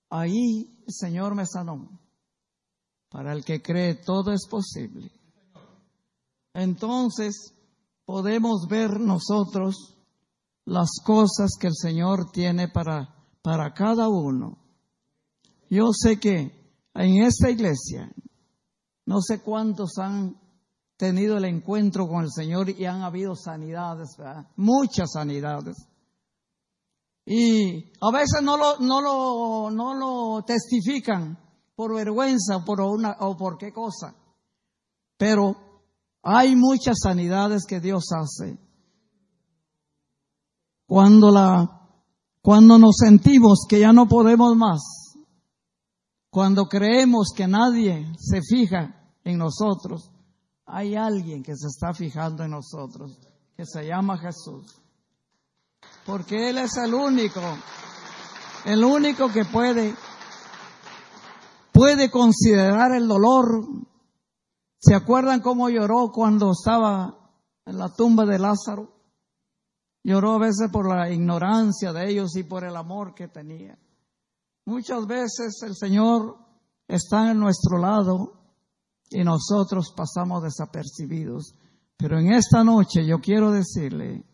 Ahí 0.09 0.81
el 0.87 0.93
Señor 0.93 1.35
me 1.35 1.45
sanó. 1.45 1.99
Para 3.09 3.33
el 3.33 3.43
que 3.43 3.61
cree 3.61 3.95
todo 3.95 4.31
es 4.31 4.47
posible. 4.49 5.11
Entonces 6.53 7.53
podemos 8.05 8.67
ver 8.69 8.99
nosotros 8.99 9.97
las 10.65 10.89
cosas 11.03 11.51
que 11.59 11.67
el 11.67 11.75
Señor 11.75 12.31
tiene 12.31 12.67
para, 12.69 13.13
para 13.41 13.73
cada 13.73 14.09
uno. 14.09 14.57
Yo 15.69 15.91
sé 15.91 16.19
que 16.19 16.73
en 16.93 17.23
esta 17.23 17.49
iglesia, 17.49 18.11
no 19.05 19.21
sé 19.21 19.41
cuántos 19.41 19.97
han 19.97 20.39
tenido 20.97 21.37
el 21.37 21.45
encuentro 21.45 22.07
con 22.07 22.23
el 22.23 22.31
Señor 22.31 22.69
y 22.69 22.85
han 22.85 23.01
habido 23.01 23.35
sanidades, 23.35 24.15
muchas 24.55 25.11
sanidades. 25.13 25.77
Y 27.25 27.91
a 28.01 28.11
veces 28.11 28.41
no 28.43 28.55
lo, 28.55 28.77
no 28.79 29.01
lo, 29.01 29.71
no 29.71 29.93
lo 29.95 30.43
testifican 30.43 31.37
por 31.75 31.93
vergüenza 31.95 32.63
por 32.63 32.81
una, 32.81 33.17
o 33.19 33.35
por 33.35 33.57
qué 33.57 33.73
cosa. 33.73 34.15
Pero 35.17 35.55
hay 36.21 36.55
muchas 36.55 36.97
sanidades 37.01 37.65
que 37.65 37.79
Dios 37.79 38.05
hace. 38.11 38.57
Cuando 40.87 41.31
la, 41.31 41.89
cuando 42.41 42.77
nos 42.77 42.95
sentimos 42.97 43.65
que 43.67 43.79
ya 43.79 43.91
no 43.91 44.07
podemos 44.07 44.55
más, 44.55 44.81
cuando 46.29 46.65
creemos 46.65 47.31
que 47.35 47.47
nadie 47.47 48.11
se 48.19 48.41
fija 48.41 49.13
en 49.23 49.39
nosotros, 49.39 50.11
hay 50.65 50.95
alguien 50.95 51.43
que 51.43 51.55
se 51.55 51.67
está 51.67 51.93
fijando 51.93 52.43
en 52.43 52.51
nosotros, 52.51 53.19
que 53.55 53.65
se 53.65 53.85
llama 53.85 54.17
Jesús 54.17 54.81
porque 56.05 56.49
Él 56.49 56.59
es 56.59 56.77
el 56.77 56.93
único, 56.93 57.41
el 58.65 58.83
único 58.83 59.29
que 59.29 59.43
puede, 59.45 59.95
puede 61.71 62.11
considerar 62.11 62.93
el 62.93 63.07
dolor. 63.07 63.65
¿Se 64.79 64.93
acuerdan 64.93 65.41
cómo 65.41 65.69
lloró 65.69 66.11
cuando 66.11 66.51
estaba 66.51 67.31
en 67.65 67.77
la 67.77 67.89
tumba 67.89 68.25
de 68.25 68.37
Lázaro? 68.37 68.93
Lloró 70.03 70.33
a 70.33 70.39
veces 70.39 70.69
por 70.71 70.87
la 70.87 71.09
ignorancia 71.09 71.91
de 71.91 72.11
ellos 72.11 72.35
y 72.35 72.43
por 72.43 72.63
el 72.63 72.75
amor 72.75 73.15
que 73.15 73.27
tenía. 73.27 73.77
Muchas 74.65 75.07
veces 75.07 75.59
el 75.63 75.75
Señor 75.75 76.37
está 76.87 77.31
en 77.31 77.39
nuestro 77.39 77.79
lado 77.79 78.44
y 79.09 79.23
nosotros 79.23 79.93
pasamos 79.95 80.43
desapercibidos. 80.43 81.53
Pero 81.97 82.19
en 82.19 82.33
esta 82.33 82.63
noche 82.63 83.05
yo 83.05 83.19
quiero 83.19 83.51
decirle, 83.51 84.25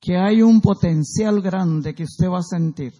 que 0.00 0.16
hay 0.16 0.42
un 0.42 0.60
potencial 0.60 1.40
grande 1.40 1.94
que 1.94 2.04
usted 2.04 2.28
va 2.28 2.38
a 2.38 2.42
sentir. 2.42 2.94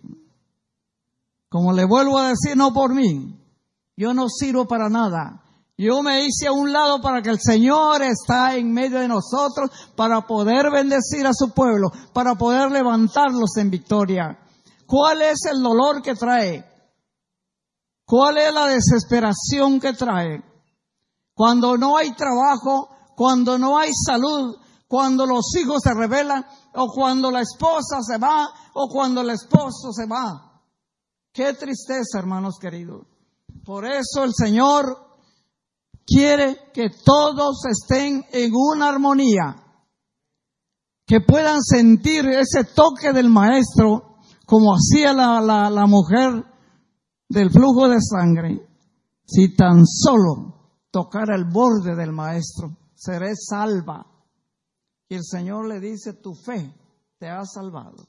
Como 1.49 1.73
le 1.73 1.85
vuelvo 1.85 2.19
a 2.19 2.29
decir, 2.31 2.57
no 2.57 2.73
por 2.73 2.95
mí. 2.95 3.39
Yo 3.97 4.13
no 4.15 4.29
sirvo 4.29 4.67
para 4.67 4.89
nada. 4.89 5.43
Yo 5.77 6.03
me 6.03 6.25
hice 6.25 6.49
a 6.49 6.53
un 6.53 6.73
lado 6.73 7.01
para 7.01 7.23
que 7.23 7.31
el 7.31 7.39
Señor 7.41 8.03
está 8.03 8.57
en 8.57 8.73
medio 8.73 8.99
de 8.99 9.09
nosotros 9.09 9.71
para 9.95 10.27
poder 10.27 10.71
bendecir 10.73 11.25
a 11.27 11.33
su 11.33 11.51
pueblo, 11.51 11.91
para 12.13 12.35
poder 12.35 12.71
levantarlos 12.71 13.57
en 13.57 13.71
victoria. 13.71 14.39
¿Cuál 14.87 15.23
es 15.23 15.45
el 15.47 15.63
dolor 15.63 16.03
que 16.03 16.15
trae? 16.15 16.65
¿Cuál 18.05 18.39
es 18.39 18.53
la 18.53 18.67
desesperación 18.67 19.79
que 19.79 19.93
trae? 19.93 20.43
Cuando 21.39 21.77
no 21.79 21.97
hay 21.97 22.17
trabajo, 22.17 22.89
cuando 23.15 23.61
no 23.61 23.79
hay 23.79 23.93
salud, 23.95 24.57
cuando 24.89 25.25
los 25.25 25.55
hijos 25.57 25.81
se 25.85 25.95
rebelan, 25.95 26.45
o 26.75 26.89
cuando 26.89 27.31
la 27.31 27.43
esposa 27.43 28.03
se 28.03 28.19
va, 28.19 28.49
o 28.75 28.89
cuando 28.89 29.21
el 29.21 29.31
esposo 29.31 29.93
se 29.93 30.07
va. 30.07 30.65
Qué 31.33 31.55
tristeza, 31.55 32.19
hermanos 32.19 32.57
queridos. 32.61 33.07
Por 33.65 33.85
eso 33.87 34.25
el 34.25 34.33
Señor 34.35 34.99
quiere 36.05 36.73
que 36.75 36.91
todos 37.05 37.65
estén 37.67 38.25
en 38.33 38.51
una 38.53 38.89
armonía, 38.89 39.63
que 41.07 41.21
puedan 41.21 41.63
sentir 41.63 42.27
ese 42.31 42.65
toque 42.65 43.13
del 43.13 43.29
Maestro, 43.29 44.17
como 44.45 44.75
hacía 44.75 45.13
la, 45.13 45.41
la, 45.41 45.71
la 45.71 45.87
mujer 45.87 46.45
del 47.29 47.49
flujo 47.53 47.89
de 47.89 47.99
sangre. 48.01 48.67
Si 49.25 49.55
tan 49.55 49.87
solo 49.87 50.58
tocara 50.91 51.35
el 51.35 51.45
borde 51.45 51.95
del 51.95 52.13
Maestro, 52.13 52.77
seré 52.95 53.35
salva. 53.37 54.07
Y 55.09 55.15
el 55.15 55.25
Señor 55.25 55.67
le 55.67 55.81
dice, 55.81 56.15
tu 56.15 56.35
fe 56.35 56.75
te 57.19 57.29
ha 57.29 57.45
salvado. 57.45 58.07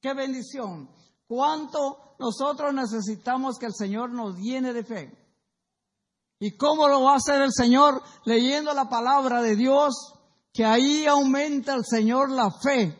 Qué 0.00 0.14
bendición. 0.14 0.90
¿Cuánto 1.26 2.14
nosotros 2.18 2.72
necesitamos 2.74 3.58
que 3.58 3.66
el 3.66 3.74
Señor 3.74 4.10
nos 4.10 4.36
llene 4.36 4.72
de 4.72 4.84
fe? 4.84 5.26
¿Y 6.38 6.56
cómo 6.56 6.86
lo 6.88 7.02
va 7.02 7.14
a 7.14 7.16
hacer 7.16 7.40
el 7.42 7.52
Señor? 7.52 8.02
Leyendo 8.24 8.74
la 8.74 8.88
palabra 8.88 9.40
de 9.40 9.56
Dios, 9.56 10.14
que 10.52 10.64
ahí 10.64 11.06
aumenta 11.06 11.74
el 11.74 11.84
Señor 11.84 12.30
la 12.30 12.50
fe. 12.50 12.96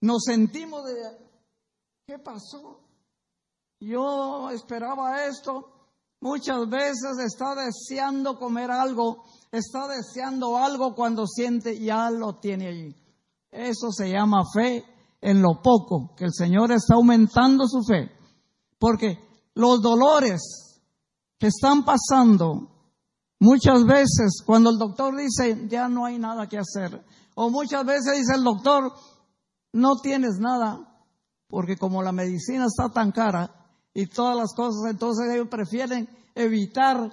Nos 0.00 0.24
sentimos 0.24 0.84
de, 0.84 0.94
¿qué 2.06 2.18
pasó? 2.18 2.80
Yo 3.80 4.50
esperaba 4.50 5.24
esto. 5.26 5.73
Muchas 6.24 6.68
veces 6.70 7.18
está 7.22 7.54
deseando 7.54 8.38
comer 8.38 8.70
algo 8.70 9.24
está 9.58 9.86
deseando 9.88 10.56
algo 10.56 10.94
cuando 10.94 11.26
siente 11.26 11.78
ya 11.78 12.10
lo 12.10 12.36
tiene 12.36 12.68
allí. 12.68 12.96
Eso 13.50 13.92
se 13.92 14.10
llama 14.10 14.42
fe 14.52 14.84
en 15.20 15.42
lo 15.42 15.60
poco, 15.62 16.14
que 16.16 16.24
el 16.24 16.32
Señor 16.32 16.72
está 16.72 16.94
aumentando 16.94 17.66
su 17.68 17.82
fe. 17.82 18.10
Porque 18.78 19.18
los 19.54 19.80
dolores 19.80 20.80
que 21.38 21.48
están 21.48 21.84
pasando, 21.84 22.68
muchas 23.38 23.84
veces 23.84 24.42
cuando 24.44 24.70
el 24.70 24.78
doctor 24.78 25.14
dice 25.16 25.66
ya 25.68 25.88
no 25.88 26.04
hay 26.04 26.18
nada 26.18 26.48
que 26.48 26.58
hacer, 26.58 27.04
o 27.34 27.50
muchas 27.50 27.84
veces 27.84 28.16
dice 28.16 28.34
el 28.34 28.44
doctor, 28.44 28.92
no 29.72 29.96
tienes 29.96 30.38
nada, 30.38 31.04
porque 31.48 31.76
como 31.76 32.02
la 32.02 32.12
medicina 32.12 32.64
está 32.66 32.88
tan 32.88 33.12
cara 33.12 33.63
y 33.94 34.06
todas 34.06 34.36
las 34.36 34.52
cosas, 34.54 34.90
entonces 34.90 35.32
ellos 35.32 35.48
prefieren 35.48 36.08
evitar 36.34 37.10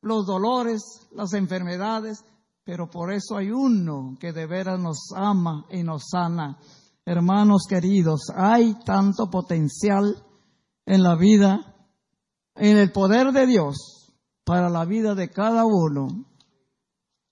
los 0.00 0.26
dolores, 0.26 1.06
las 1.12 1.34
enfermedades, 1.34 2.24
pero 2.64 2.88
por 2.90 3.12
eso 3.12 3.36
hay 3.36 3.50
uno 3.50 4.16
que 4.18 4.32
de 4.32 4.46
veras 4.46 4.80
nos 4.80 5.12
ama 5.14 5.66
y 5.70 5.82
nos 5.82 6.08
sana. 6.10 6.58
Hermanos 7.04 7.66
queridos, 7.68 8.32
hay 8.34 8.74
tanto 8.84 9.28
potencial 9.28 10.24
en 10.86 11.02
la 11.02 11.16
vida, 11.16 11.74
en 12.54 12.78
el 12.78 12.92
poder 12.92 13.32
de 13.32 13.46
Dios 13.46 14.14
para 14.44 14.70
la 14.70 14.84
vida 14.84 15.14
de 15.14 15.28
cada 15.28 15.64
uno. 15.66 16.08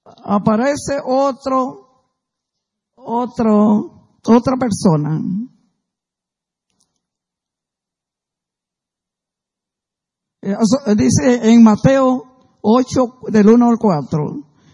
Aparece 0.04 0.98
otro, 1.04 2.04
otro, 2.96 4.18
otra 4.24 4.56
persona. 4.56 5.20
Dice 10.96 11.50
en 11.50 11.62
Mateo 11.62 12.24
8 12.62 13.14
del 13.28 13.48
1 13.48 13.66
al 13.68 13.78
4. 13.78 14.18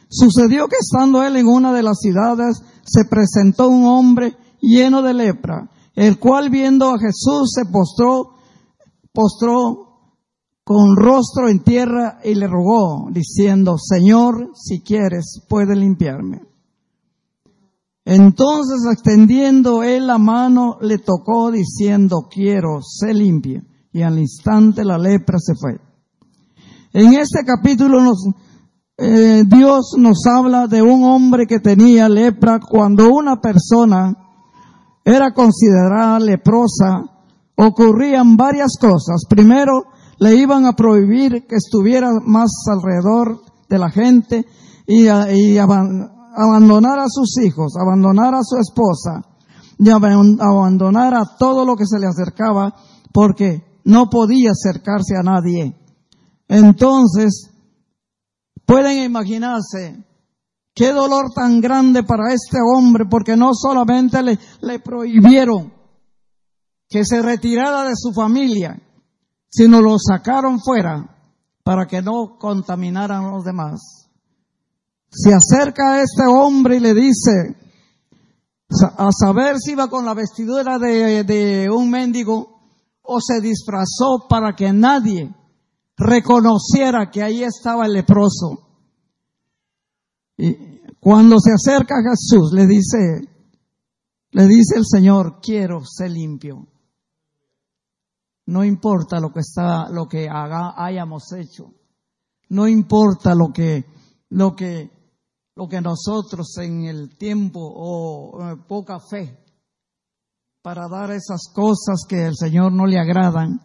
Sucedió 0.09 0.69
que 0.69 0.77
estando 0.81 1.23
él 1.23 1.37
en 1.37 1.49
una 1.49 1.73
de 1.73 1.83
las 1.83 1.99
ciudades, 1.99 2.63
se 2.85 3.05
presentó 3.05 3.69
un 3.69 3.85
hombre 3.85 4.37
lleno 4.61 5.03
de 5.03 5.15
lepra, 5.15 5.69
el 5.95 6.19
cual 6.19 6.51
viendo 6.51 6.91
a 6.91 6.99
Jesús 6.99 7.53
se 7.53 7.65
postró, 7.67 8.35
postró 9.13 9.87
con 10.65 10.97
rostro 10.97 11.49
en 11.49 11.63
tierra 11.63 12.19
y 12.25 12.35
le 12.35 12.47
rogó, 12.47 13.09
diciendo, 13.11 13.77
Señor, 13.79 14.51
si 14.55 14.81
quieres, 14.81 15.43
puede 15.49 15.77
limpiarme. 15.77 16.43
Entonces, 18.05 18.81
extendiendo 18.91 19.83
él 19.83 20.07
la 20.07 20.19
mano, 20.19 20.79
le 20.81 20.99
tocó, 20.99 21.51
diciendo, 21.51 22.29
quiero, 22.31 22.81
se 22.83 23.13
limpie. 23.13 23.63
Y 23.97 24.03
al 24.03 24.19
instante 24.19 24.85
la 24.85 24.99
lepra 24.99 25.39
se 25.39 25.55
fue. 25.55 25.81
En 26.93 27.15
este 27.15 27.47
capítulo 27.47 28.03
nos, 28.03 28.29
eh, 28.99 29.43
Dios 29.47 29.95
nos 29.97 30.27
habla 30.27 30.67
de 30.67 30.83
un 30.83 31.03
hombre 31.05 31.47
que 31.47 31.61
tenía 31.61 32.07
lepra 32.07 32.61
cuando 32.61 33.09
una 33.09 33.41
persona 33.41 34.15
era 35.03 35.33
considerada 35.33 36.19
leprosa, 36.19 37.05
ocurrían 37.57 38.37
varias 38.37 38.77
cosas. 38.79 39.25
Primero, 39.31 39.85
le 40.19 40.35
iban 40.35 40.67
a 40.67 40.75
prohibir 40.75 41.47
que 41.47 41.57
estuviera 41.57 42.11
más 42.23 42.51
alrededor 42.71 43.41
de 43.71 43.79
la 43.79 43.89
gente 43.89 44.45
y, 44.87 45.05
y 45.07 45.57
abandonar 45.57 46.99
a 46.99 47.09
sus 47.09 47.39
hijos, 47.43 47.73
abandonar 47.81 48.35
a 48.35 48.43
su 48.43 48.59
esposa 48.59 49.23
y 49.79 49.89
abandonar 49.89 51.15
a 51.15 51.37
todo 51.39 51.65
lo 51.65 51.77
que 51.77 51.87
se 51.87 51.99
le 51.99 52.07
acercaba 52.07 52.75
porque 53.11 53.65
no 53.87 54.11
podía 54.11 54.51
acercarse 54.51 55.17
a 55.17 55.23
nadie. 55.23 55.75
Entonces, 56.49 57.51
pueden 58.67 59.05
imaginarse 59.05 60.05
qué 60.75 60.93
dolor 60.93 61.31
tan 61.33 61.61
grande 61.61 62.03
para 62.03 62.35
este 62.35 62.59
hombre, 62.61 63.05
porque 63.09 63.37
no 63.37 63.51
solamente 63.55 64.19
le, 64.23 64.79
prohibieron 64.81 65.73
que 66.89 67.05
se 67.05 67.23
retirara 67.23 67.85
de 67.85 67.95
su 67.95 68.13
familia, 68.13 68.77
sino 69.49 69.81
lo 69.81 69.97
sacaron 69.99 70.61
fuera 70.61 71.09
para 71.63 71.87
que 71.87 72.03
no 72.03 72.37
contaminaran 72.39 73.25
a 73.25 73.31
los 73.31 73.45
demás. 73.45 74.09
Se 75.11 75.33
acerca 75.33 75.95
a 75.95 76.03
este 76.03 76.27
hombre 76.29 76.77
y 76.77 76.81
le 76.81 76.93
dice, 76.93 77.57
a 78.99 79.11
saber 79.13 79.59
si 79.61 79.73
iba 79.73 79.89
con 79.89 80.05
la 80.05 80.15
vestidura 80.15 80.77
de 80.79 81.69
un 81.71 81.89
mendigo 81.89 82.56
o 83.07 83.21
se 83.21 83.41
disfrazó 83.41 84.27
para 84.29 84.55
que 84.55 84.73
nadie 84.73 85.35
reconociera 85.97 87.11
que 87.11 87.23
ahí 87.23 87.43
estaba 87.43 87.87
el 87.87 87.93
leproso. 87.93 88.67
Y 90.37 90.55
cuando 91.01 91.39
se 91.41 91.53
acerca 91.53 91.95
a 91.97 92.11
Jesús, 92.11 92.53
le 92.53 92.67
dice, 92.67 92.99
le 94.31 94.47
dice 94.47 94.77
el 94.77 94.85
Señor, 94.85 95.41
quiero 95.41 95.85
ser 95.85 96.11
limpio. 96.11 96.67
No 98.47 98.65
importa 98.65 99.19
lo 99.19 99.33
que 99.33 99.41
está, 99.41 99.89
lo 99.89 100.07
que 100.07 100.29
haga, 100.29 100.75
hayamos 100.77 101.33
hecho. 101.33 101.73
No 102.49 102.69
importa 102.69 103.35
lo 103.35 103.53
que, 103.53 103.85
lo 104.29 104.55
que, 104.55 104.91
lo 105.57 105.69
que 105.69 105.81
nosotros 105.81 106.57
en 106.59 106.85
el 106.85 107.17
tiempo 107.17 107.61
o 107.61 108.53
eh, 108.53 108.57
poca 108.69 109.01
fe 109.01 109.46
para 110.67 110.89
dar 110.89 111.13
esas 111.13 111.43
cosas 111.55 112.01
que 112.09 112.27
el 112.27 112.35
Señor 112.35 112.73
no 112.73 112.87
le 112.87 112.99
agradan 112.99 113.61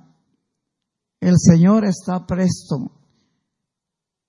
el 1.19 1.33
Señor 1.39 1.83
está 1.83 2.27
presto. 2.27 2.91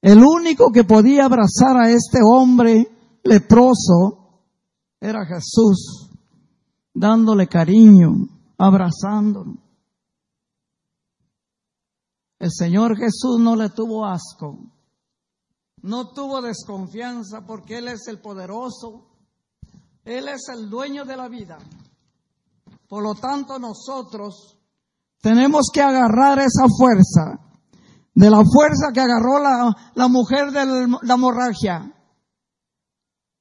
El 0.00 0.22
único 0.24 0.72
que 0.72 0.82
podía 0.82 1.26
abrazar 1.26 1.76
a 1.76 1.90
este 1.90 2.20
hombre 2.24 2.86
leproso 3.24 4.40
era 4.98 5.26
Jesús, 5.26 6.08
dándole 6.94 7.46
cariño, 7.46 8.08
abrazándolo. 8.56 9.58
El 12.38 12.50
Señor 12.50 12.96
Jesús 12.96 13.38
no 13.38 13.54
le 13.54 13.68
tuvo 13.68 14.06
asco, 14.06 14.58
no 15.82 16.08
tuvo 16.14 16.40
desconfianza 16.40 17.44
porque 17.46 17.76
Él 17.76 17.88
es 17.88 18.06
el 18.08 18.18
poderoso, 18.18 19.08
Él 20.06 20.28
es 20.28 20.48
el 20.48 20.70
dueño 20.70 21.04
de 21.04 21.16
la 21.18 21.28
vida. 21.28 21.58
Por 22.92 23.02
lo 23.02 23.14
tanto, 23.14 23.58
nosotros 23.58 24.58
tenemos 25.22 25.70
que 25.72 25.80
agarrar 25.80 26.38
esa 26.40 26.66
fuerza, 26.68 27.40
de 28.14 28.28
la 28.28 28.42
fuerza 28.44 28.92
que 28.92 29.00
agarró 29.00 29.38
la, 29.38 30.08
mujer 30.08 30.50
de 30.50 30.66
la 31.00 31.14
hemorragia, 31.14 31.90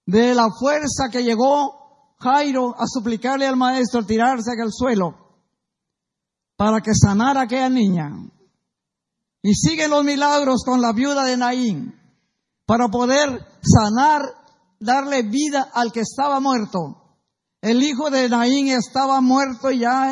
de 0.05 0.33
la 0.35 0.47
fuerza 0.57 1.09
que 1.11 1.25
llegó 1.25 2.15
Jairo 2.19 2.73
a 2.79 2.87
suplicarle 2.87 3.45
al 3.45 3.57
maestro 3.57 4.05
tirarse 4.05 4.51
al 4.51 4.71
suelo 4.71 5.15
para 6.55 6.79
que 6.79 6.95
sanara 6.95 7.41
a 7.41 7.43
aquella 7.43 7.67
niña. 7.67 8.09
Y 9.41 9.53
siguen 9.53 9.89
los 9.89 10.05
milagros 10.05 10.63
con 10.63 10.79
la 10.79 10.93
viuda 10.93 11.25
de 11.25 11.35
Naín 11.35 11.93
para 12.65 12.87
poder 12.87 13.45
sanar, 13.59 14.21
darle 14.79 15.23
vida 15.23 15.71
al 15.73 15.91
que 15.91 15.99
estaba 15.99 16.39
muerto. 16.39 17.00
El 17.61 17.83
hijo 17.83 18.09
de 18.09 18.27
Naín 18.27 18.69
estaba 18.69 19.21
muerto 19.21 19.69
y 19.69 19.79
ya 19.79 20.11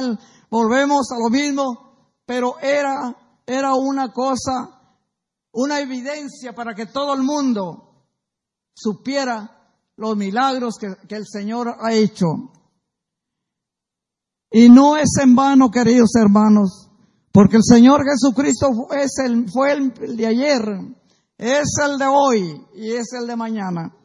volvemos 0.52 1.12
a 1.12 1.18
lo 1.18 1.30
mismo, 1.30 2.14
pero 2.26 2.60
era, 2.60 3.16
era 3.46 3.74
una 3.74 4.14
cosa, 4.14 4.96
una 5.52 5.80
evidencia 5.80 6.54
para 6.54 6.76
que 6.76 6.86
todo 6.86 7.16
el 7.16 7.24
mundo 7.24 8.06
supiera 8.76 9.74
los 9.96 10.16
milagros 10.16 10.76
que, 10.80 10.88
que 11.08 11.16
el 11.16 11.26
Señor 11.26 11.76
ha 11.80 11.92
hecho. 11.92 12.28
Y 14.52 14.70
no 14.70 14.96
es 14.96 15.10
en 15.20 15.36
vano, 15.36 15.72
queridos 15.72 16.12
hermanos, 16.22 16.92
porque 17.32 17.58
el 17.58 17.64
Señor 17.64 18.04
Jesucristo 18.04 18.68
es 18.92 19.18
el, 19.26 19.50
fue 19.50 19.74
el 19.74 20.18
de 20.18 20.28
ayer, 20.28 20.62
es 21.36 21.68
el 21.84 21.98
de 21.98 22.06
hoy 22.06 22.66
y 22.76 22.92
es 22.92 23.12
el 23.20 23.26
de 23.26 23.36
mañana. 23.36 23.96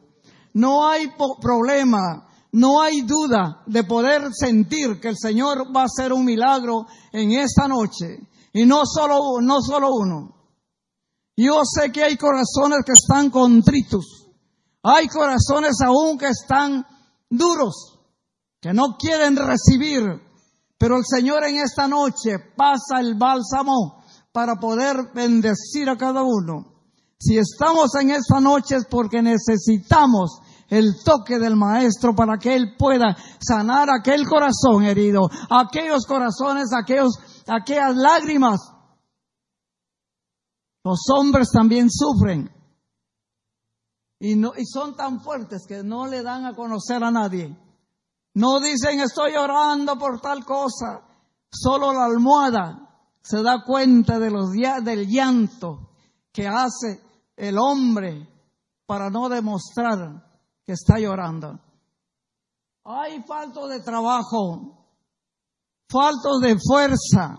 No 0.53 0.87
hay 0.87 1.11
problema 1.41 2.27
no 2.55 2.81
hay 2.81 3.01
duda 3.01 3.63
de 3.65 3.83
poder 3.83 4.33
sentir 4.33 5.01
que 5.01 5.09
el 5.09 5.17
Señor 5.17 5.75
va 5.75 5.81
a 5.81 5.85
hacer 5.85 6.13
un 6.13 6.23
milagro 6.23 6.85
en 7.11 7.33
esta 7.33 7.67
noche. 7.67 8.29
Y 8.53 8.65
no 8.65 8.83
solo, 8.85 9.41
no 9.41 9.61
solo 9.61 9.89
uno. 9.93 10.33
Yo 11.35 11.63
sé 11.65 11.91
que 11.91 12.01
hay 12.01 12.15
corazones 12.15 12.79
que 12.85 12.93
están 12.93 13.29
contritos. 13.29 14.29
Hay 14.83 15.09
corazones 15.09 15.75
aún 15.85 16.17
que 16.17 16.27
están 16.27 16.85
duros, 17.29 17.99
que 18.61 18.71
no 18.71 18.95
quieren 18.97 19.35
recibir. 19.35 20.03
Pero 20.77 20.97
el 20.97 21.03
Señor 21.05 21.43
en 21.43 21.57
esta 21.57 21.89
noche 21.89 22.37
pasa 22.55 23.01
el 23.01 23.15
bálsamo 23.15 24.01
para 24.31 24.55
poder 24.55 25.11
bendecir 25.13 25.89
a 25.89 25.97
cada 25.97 26.23
uno. 26.23 26.85
Si 27.19 27.37
estamos 27.37 27.93
en 27.95 28.11
esta 28.11 28.39
noche 28.39 28.77
es 28.77 28.85
porque 28.89 29.21
necesitamos 29.21 30.39
el 30.69 30.95
toque 31.03 31.37
del 31.39 31.55
maestro 31.55 32.15
para 32.15 32.37
que 32.37 32.55
él 32.55 32.75
pueda 32.77 33.15
sanar 33.39 33.89
aquel 33.89 34.27
corazón 34.27 34.83
herido, 34.83 35.29
aquellos 35.49 36.05
corazones, 36.05 36.73
aquellos, 36.73 37.13
aquellas 37.47 37.95
lágrimas. 37.95 38.59
Los 40.83 40.99
hombres 41.09 41.49
también 41.51 41.89
sufren 41.89 42.51
y, 44.19 44.35
no, 44.35 44.53
y 44.57 44.65
son 44.65 44.95
tan 44.95 45.21
fuertes 45.21 45.65
que 45.67 45.83
no 45.83 46.07
le 46.07 46.23
dan 46.23 46.45
a 46.45 46.55
conocer 46.55 47.03
a 47.03 47.11
nadie. 47.11 47.55
No 48.33 48.59
dicen 48.59 48.99
estoy 48.99 49.33
llorando 49.33 49.97
por 49.97 50.19
tal 50.19 50.43
cosa. 50.45 51.01
Solo 51.51 51.93
la 51.93 52.05
almohada 52.05 52.85
se 53.21 53.41
da 53.41 53.63
cuenta 53.63 54.19
de 54.19 54.29
los, 54.29 54.51
del 54.51 55.07
llanto 55.07 55.89
que 56.31 56.47
hace 56.47 57.01
el 57.35 57.57
hombre 57.57 58.27
para 58.85 59.09
no 59.09 59.29
demostrar 59.29 60.24
que 60.65 60.73
está 60.73 60.99
llorando. 60.99 61.59
Hay 62.83 63.23
falta 63.23 63.67
de 63.67 63.79
trabajo. 63.81 64.81
faltos 65.87 66.41
de 66.41 66.57
fuerza, 66.59 67.37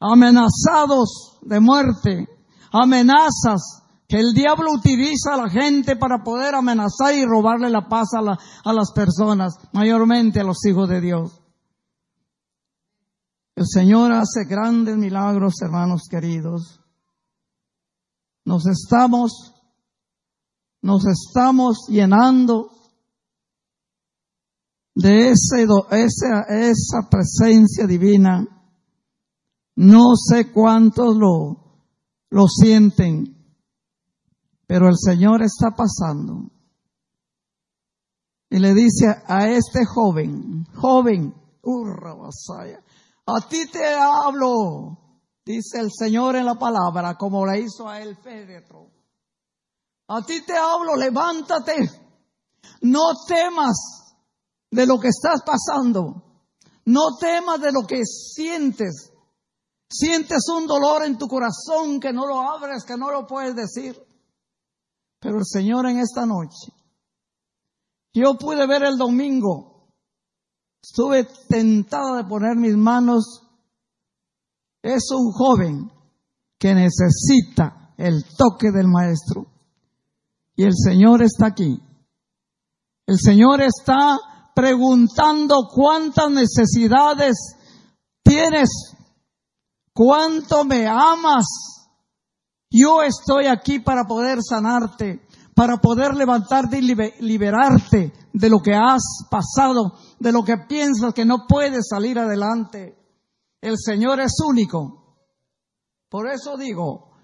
amenazados 0.00 1.38
de 1.42 1.60
muerte, 1.60 2.28
amenazas 2.72 3.82
que 4.08 4.18
el 4.18 4.32
diablo 4.32 4.72
utiliza 4.72 5.34
a 5.34 5.36
la 5.36 5.50
gente 5.50 5.96
para 5.96 6.22
poder 6.22 6.54
amenazar 6.54 7.14
y 7.14 7.24
robarle 7.24 7.70
la 7.70 7.88
paz 7.88 8.08
a, 8.14 8.20
a 8.20 8.72
las 8.72 8.92
personas, 8.92 9.54
mayormente 9.72 10.40
a 10.40 10.44
los 10.44 10.64
hijos 10.66 10.88
de 10.88 11.00
Dios. 11.00 11.40
El 13.56 13.66
Señor 13.66 14.12
hace 14.12 14.44
grandes 14.48 14.96
milagros, 14.96 15.54
hermanos 15.62 16.02
queridos. 16.10 16.80
Nos 18.44 18.66
estamos, 18.66 19.53
nos 20.84 21.06
estamos 21.06 21.86
llenando 21.88 22.70
de 24.94 25.30
ese, 25.30 25.66
esa, 25.92 26.42
esa 26.42 27.08
presencia 27.08 27.86
divina. 27.86 28.46
No 29.76 30.14
sé 30.14 30.52
cuántos 30.52 31.16
lo, 31.16 31.88
lo 32.28 32.46
sienten, 32.48 33.34
pero 34.66 34.88
el 34.88 34.96
Señor 34.98 35.42
está 35.42 35.70
pasando. 35.70 36.50
Y 38.50 38.58
le 38.58 38.74
dice 38.74 39.06
a 39.26 39.48
este 39.48 39.86
joven, 39.86 40.66
joven, 40.74 41.34
urra 41.62 42.14
a 43.26 43.48
ti 43.48 43.70
te 43.72 43.86
hablo, 43.86 44.98
dice 45.46 45.80
el 45.80 45.90
Señor 45.90 46.36
en 46.36 46.44
la 46.44 46.56
palabra, 46.56 47.16
como 47.16 47.46
le 47.46 47.60
hizo 47.60 47.88
a 47.88 48.02
él 48.02 48.18
Pedro. 48.22 48.93
A 50.08 50.22
ti 50.22 50.42
te 50.42 50.56
hablo, 50.56 50.96
levántate, 50.96 51.90
no 52.82 53.14
temas 53.26 53.76
de 54.70 54.86
lo 54.86 54.98
que 54.98 55.08
estás 55.08 55.42
pasando. 55.44 56.22
No 56.86 57.16
temas 57.18 57.60
de 57.60 57.72
lo 57.72 57.86
que 57.86 58.04
sientes. 58.04 59.10
Sientes 59.88 60.48
un 60.48 60.66
dolor 60.66 61.04
en 61.04 61.16
tu 61.16 61.28
corazón 61.28 62.00
que 62.00 62.12
no 62.12 62.26
lo 62.26 62.40
abres, 62.40 62.84
que 62.84 62.96
no 62.96 63.10
lo 63.10 63.26
puedes 63.26 63.54
decir. 63.54 63.98
Pero 65.20 65.38
el 65.38 65.46
Señor 65.46 65.86
en 65.86 65.98
esta 65.98 66.26
noche, 66.26 66.72
yo 68.12 68.34
pude 68.34 68.66
ver 68.66 68.84
el 68.84 68.98
domingo, 68.98 69.88
estuve 70.82 71.26
tentada 71.48 72.18
de 72.18 72.24
poner 72.24 72.56
mis 72.56 72.76
manos. 72.76 73.40
Es 74.82 75.10
un 75.12 75.32
joven 75.32 75.90
que 76.58 76.74
necesita 76.74 77.94
el 77.96 78.24
toque 78.36 78.70
del 78.70 78.88
Maestro. 78.88 79.53
Y 80.56 80.64
el 80.64 80.74
Señor 80.74 81.22
está 81.22 81.46
aquí. 81.46 81.80
El 83.06 83.18
Señor 83.18 83.60
está 83.60 84.18
preguntando 84.54 85.68
cuántas 85.74 86.30
necesidades 86.30 87.36
tienes, 88.22 88.70
cuánto 89.92 90.64
me 90.64 90.86
amas. 90.86 91.44
Yo 92.70 93.02
estoy 93.02 93.46
aquí 93.46 93.80
para 93.80 94.04
poder 94.04 94.38
sanarte, 94.42 95.26
para 95.54 95.76
poder 95.78 96.14
levantarte 96.14 96.78
y 96.78 96.94
liberarte 97.20 98.12
de 98.32 98.48
lo 98.48 98.60
que 98.60 98.74
has 98.74 99.02
pasado, 99.30 99.98
de 100.18 100.32
lo 100.32 100.44
que 100.44 100.56
piensas 100.68 101.14
que 101.14 101.24
no 101.24 101.46
puedes 101.48 101.86
salir 101.88 102.18
adelante. 102.18 102.96
El 103.60 103.76
Señor 103.78 104.20
es 104.20 104.34
único. 104.44 105.04
Por 106.08 106.28
eso 106.28 106.56
digo, 106.56 107.14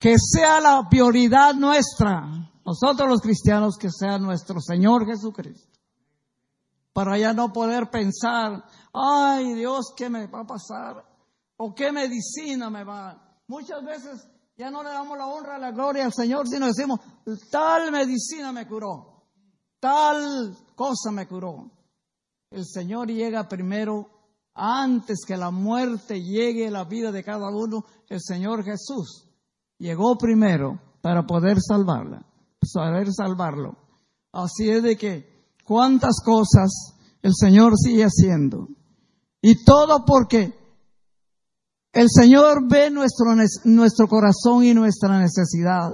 que 0.00 0.16
sea 0.18 0.60
la 0.60 0.88
prioridad 0.88 1.54
nuestra, 1.54 2.39
nosotros 2.64 3.08
los 3.08 3.20
cristianos, 3.20 3.76
que 3.76 3.90
sea 3.90 4.18
nuestro 4.18 4.60
Señor 4.60 5.06
Jesucristo 5.06 5.80
para 6.92 7.16
ya 7.18 7.32
no 7.32 7.52
poder 7.52 7.88
pensar, 7.90 8.64
ay 8.92 9.54
Dios, 9.54 9.92
¿qué 9.96 10.10
me 10.10 10.26
va 10.26 10.40
a 10.40 10.46
pasar? 10.46 11.04
¿O 11.56 11.74
qué 11.74 11.92
medicina 11.92 12.68
me 12.70 12.84
va? 12.84 13.40
Muchas 13.46 13.84
veces 13.84 14.28
ya 14.56 14.70
no 14.70 14.82
le 14.82 14.90
damos 14.90 15.16
la 15.16 15.26
honra, 15.26 15.58
la 15.58 15.70
gloria 15.70 16.04
al 16.04 16.12
Señor, 16.12 16.48
sino 16.48 16.66
decimos, 16.66 17.00
tal 17.50 17.90
medicina 17.92 18.52
me 18.52 18.66
curó, 18.66 19.24
tal 19.78 20.56
cosa 20.74 21.10
me 21.10 21.26
curó. 21.26 21.70
El 22.50 22.66
Señor 22.66 23.08
llega 23.08 23.48
primero, 23.48 24.10
antes 24.54 25.20
que 25.26 25.36
la 25.36 25.50
muerte 25.50 26.20
llegue 26.20 26.68
a 26.68 26.72
la 26.72 26.84
vida 26.84 27.12
de 27.12 27.22
cada 27.22 27.48
uno, 27.48 27.84
el 28.08 28.20
Señor 28.20 28.64
Jesús 28.64 29.26
llegó 29.78 30.18
primero 30.18 30.78
para 31.00 31.26
poder 31.26 31.58
salvarla, 31.60 32.26
saber 32.62 33.12
salvarlo. 33.12 33.76
Así 34.32 34.70
es 34.70 34.82
de 34.82 34.96
que 34.96 35.54
cuántas 35.64 36.22
cosas 36.24 36.94
el 37.22 37.32
Señor 37.34 37.74
sigue 37.76 38.04
haciendo. 38.04 38.68
Y 39.42 39.64
todo 39.64 40.04
porque 40.04 40.54
el 41.92 42.08
Señor 42.08 42.68
ve 42.68 42.90
nuestro, 42.90 43.34
nuestro 43.64 44.06
corazón 44.06 44.64
y 44.64 44.74
nuestra 44.74 45.18
necesidad. 45.18 45.90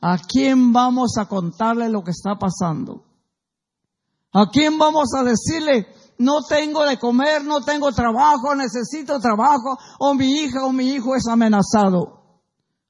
¿A 0.00 0.18
quién 0.18 0.72
vamos 0.72 1.16
a 1.18 1.26
contarle 1.26 1.88
lo 1.88 2.02
que 2.02 2.12
está 2.12 2.36
pasando? 2.36 3.04
¿A 4.32 4.48
quién 4.50 4.78
vamos 4.78 5.12
a 5.14 5.24
decirle, 5.24 5.88
no 6.18 6.42
tengo 6.48 6.84
de 6.84 6.98
comer, 6.98 7.44
no 7.44 7.62
tengo 7.62 7.90
trabajo, 7.90 8.54
necesito 8.54 9.18
trabajo, 9.18 9.76
o 9.98 10.14
mi 10.14 10.30
hija 10.36 10.64
o 10.64 10.72
mi 10.72 10.90
hijo 10.90 11.16
es 11.16 11.26
amenazado? 11.26 12.20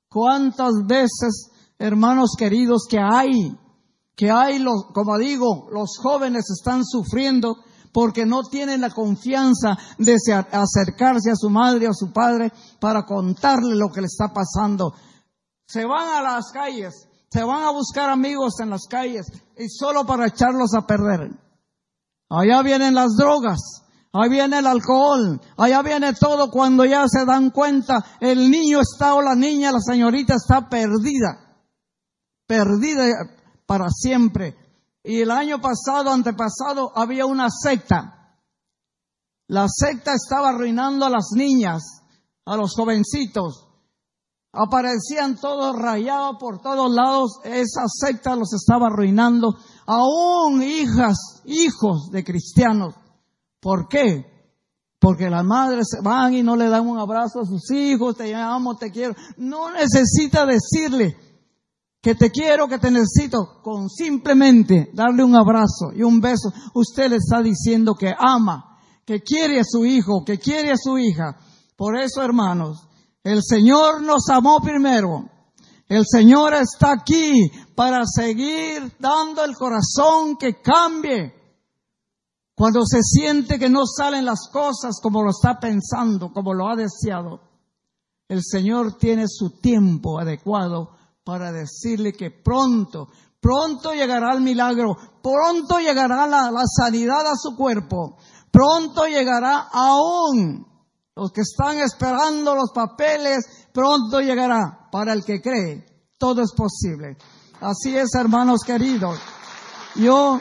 ¿Cuántas 0.08 0.72
veces, 0.86 1.50
hermanos 1.80 2.34
queridos, 2.38 2.86
que 2.88 3.00
hay 3.00 3.58
que 4.20 4.30
hay, 4.30 4.58
los, 4.58 4.84
como 4.92 5.16
digo, 5.16 5.70
los 5.72 5.96
jóvenes 5.96 6.44
están 6.50 6.84
sufriendo 6.84 7.56
porque 7.90 8.26
no 8.26 8.42
tienen 8.42 8.82
la 8.82 8.90
confianza 8.90 9.78
de 9.96 10.14
acercarse 10.52 11.30
a 11.30 11.36
su 11.36 11.48
madre 11.48 11.86
o 11.86 11.90
a 11.92 11.94
su 11.94 12.12
padre 12.12 12.52
para 12.78 13.06
contarle 13.06 13.74
lo 13.74 13.88
que 13.88 14.02
le 14.02 14.08
está 14.08 14.30
pasando. 14.30 14.92
Se 15.66 15.86
van 15.86 16.06
a 16.06 16.20
las 16.20 16.52
calles, 16.52 17.08
se 17.30 17.42
van 17.42 17.62
a 17.62 17.70
buscar 17.70 18.10
amigos 18.10 18.60
en 18.60 18.68
las 18.68 18.86
calles 18.90 19.24
y 19.56 19.70
solo 19.70 20.04
para 20.04 20.26
echarlos 20.26 20.74
a 20.74 20.86
perder. 20.86 21.30
Allá 22.28 22.60
vienen 22.60 22.94
las 22.94 23.16
drogas, 23.16 23.58
ahí 24.12 24.28
viene 24.28 24.58
el 24.58 24.66
alcohol, 24.66 25.40
allá 25.56 25.80
viene 25.80 26.12
todo 26.12 26.50
cuando 26.50 26.84
ya 26.84 27.08
se 27.08 27.24
dan 27.24 27.48
cuenta 27.48 28.04
el 28.20 28.50
niño 28.50 28.80
está 28.82 29.14
o 29.14 29.22
la 29.22 29.34
niña, 29.34 29.72
la 29.72 29.80
señorita 29.80 30.34
está 30.34 30.68
perdida, 30.68 31.49
perdida 32.50 33.04
para 33.64 33.88
siempre. 33.90 34.56
Y 35.04 35.20
el 35.20 35.30
año 35.30 35.60
pasado, 35.60 36.10
antepasado, 36.10 36.90
había 36.96 37.24
una 37.24 37.46
secta. 37.48 38.34
La 39.46 39.66
secta 39.68 40.14
estaba 40.14 40.48
arruinando 40.48 41.06
a 41.06 41.10
las 41.10 41.28
niñas, 41.32 42.02
a 42.44 42.56
los 42.56 42.74
jovencitos. 42.74 43.68
Aparecían 44.52 45.36
todos 45.36 45.76
rayados 45.76 46.38
por 46.40 46.60
todos 46.60 46.92
lados. 46.92 47.38
Esa 47.44 47.82
secta 47.86 48.34
los 48.34 48.52
estaba 48.52 48.88
arruinando. 48.88 49.54
Aún 49.86 50.60
hijas, 50.60 51.42
hijos 51.44 52.10
de 52.10 52.24
cristianos. 52.24 52.96
¿Por 53.60 53.86
qué? 53.86 54.26
Porque 54.98 55.30
las 55.30 55.44
madres 55.44 55.86
van 56.02 56.34
y 56.34 56.42
no 56.42 56.56
le 56.56 56.68
dan 56.68 56.88
un 56.88 56.98
abrazo 56.98 57.42
a 57.42 57.46
sus 57.46 57.70
hijos, 57.70 58.16
te 58.16 58.34
amo, 58.34 58.76
te 58.76 58.90
quiero. 58.90 59.14
No 59.36 59.70
necesita 59.70 60.44
decirle, 60.44 61.16
que 62.02 62.14
te 62.14 62.30
quiero, 62.30 62.66
que 62.66 62.78
te 62.78 62.90
necesito, 62.90 63.60
con 63.62 63.90
simplemente 63.90 64.90
darle 64.94 65.22
un 65.22 65.36
abrazo 65.36 65.92
y 65.94 66.02
un 66.02 66.20
beso, 66.20 66.52
usted 66.74 67.10
le 67.10 67.16
está 67.16 67.42
diciendo 67.42 67.94
que 67.94 68.14
ama, 68.18 68.78
que 69.04 69.20
quiere 69.20 69.60
a 69.60 69.64
su 69.64 69.84
hijo, 69.84 70.24
que 70.24 70.38
quiere 70.38 70.72
a 70.72 70.76
su 70.76 70.96
hija. 70.98 71.36
Por 71.76 71.98
eso, 71.98 72.22
hermanos, 72.22 72.88
el 73.22 73.42
Señor 73.42 74.02
nos 74.02 74.28
amó 74.30 74.60
primero. 74.60 75.28
El 75.88 76.04
Señor 76.06 76.54
está 76.54 76.92
aquí 76.92 77.50
para 77.74 78.06
seguir 78.06 78.96
dando 78.98 79.44
el 79.44 79.54
corazón 79.54 80.36
que 80.38 80.60
cambie. 80.62 81.34
Cuando 82.54 82.84
se 82.84 83.02
siente 83.02 83.58
que 83.58 83.68
no 83.68 83.86
salen 83.86 84.24
las 84.24 84.48
cosas 84.52 85.00
como 85.02 85.22
lo 85.22 85.30
está 85.30 85.58
pensando, 85.58 86.32
como 86.32 86.54
lo 86.54 86.68
ha 86.68 86.76
deseado, 86.76 87.40
el 88.28 88.42
Señor 88.44 88.96
tiene 88.98 89.24
su 89.26 89.58
tiempo 89.60 90.20
adecuado 90.20 90.99
para 91.30 91.52
decirle 91.52 92.12
que 92.12 92.32
pronto, 92.32 93.06
pronto 93.40 93.92
llegará 93.92 94.34
el 94.34 94.40
milagro, 94.40 94.96
pronto 95.22 95.78
llegará 95.78 96.26
la, 96.26 96.50
sanidad 96.66 97.24
a 97.24 97.36
su 97.36 97.54
cuerpo, 97.54 98.16
pronto 98.50 99.06
llegará 99.06 99.68
aún 99.72 100.66
los 101.14 101.30
que 101.30 101.42
están 101.42 101.78
esperando 101.78 102.56
los 102.56 102.72
papeles, 102.72 103.44
pronto 103.72 104.20
llegará 104.20 104.88
para 104.90 105.12
el 105.12 105.24
que 105.24 105.40
cree. 105.40 105.86
Todo 106.18 106.42
es 106.42 106.52
posible. 106.52 107.16
Así 107.60 107.96
es, 107.96 108.12
hermanos 108.16 108.62
queridos. 108.66 109.16
Yo, 109.94 110.40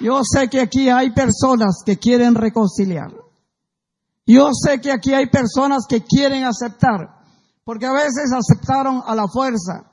yo 0.00 0.22
sé 0.24 0.50
que 0.50 0.60
aquí 0.60 0.88
hay 0.88 1.12
personas 1.12 1.82
que 1.86 2.00
quieren 2.00 2.34
reconciliar. 2.34 3.12
Yo 4.26 4.50
sé 4.52 4.80
que 4.80 4.90
aquí 4.90 5.14
hay 5.14 5.30
personas 5.30 5.84
que 5.88 6.02
quieren 6.02 6.42
aceptar 6.42 7.22
porque 7.64 7.86
a 7.86 7.92
veces 7.92 8.30
aceptaron 8.32 9.02
a 9.06 9.14
la 9.14 9.26
fuerza, 9.26 9.90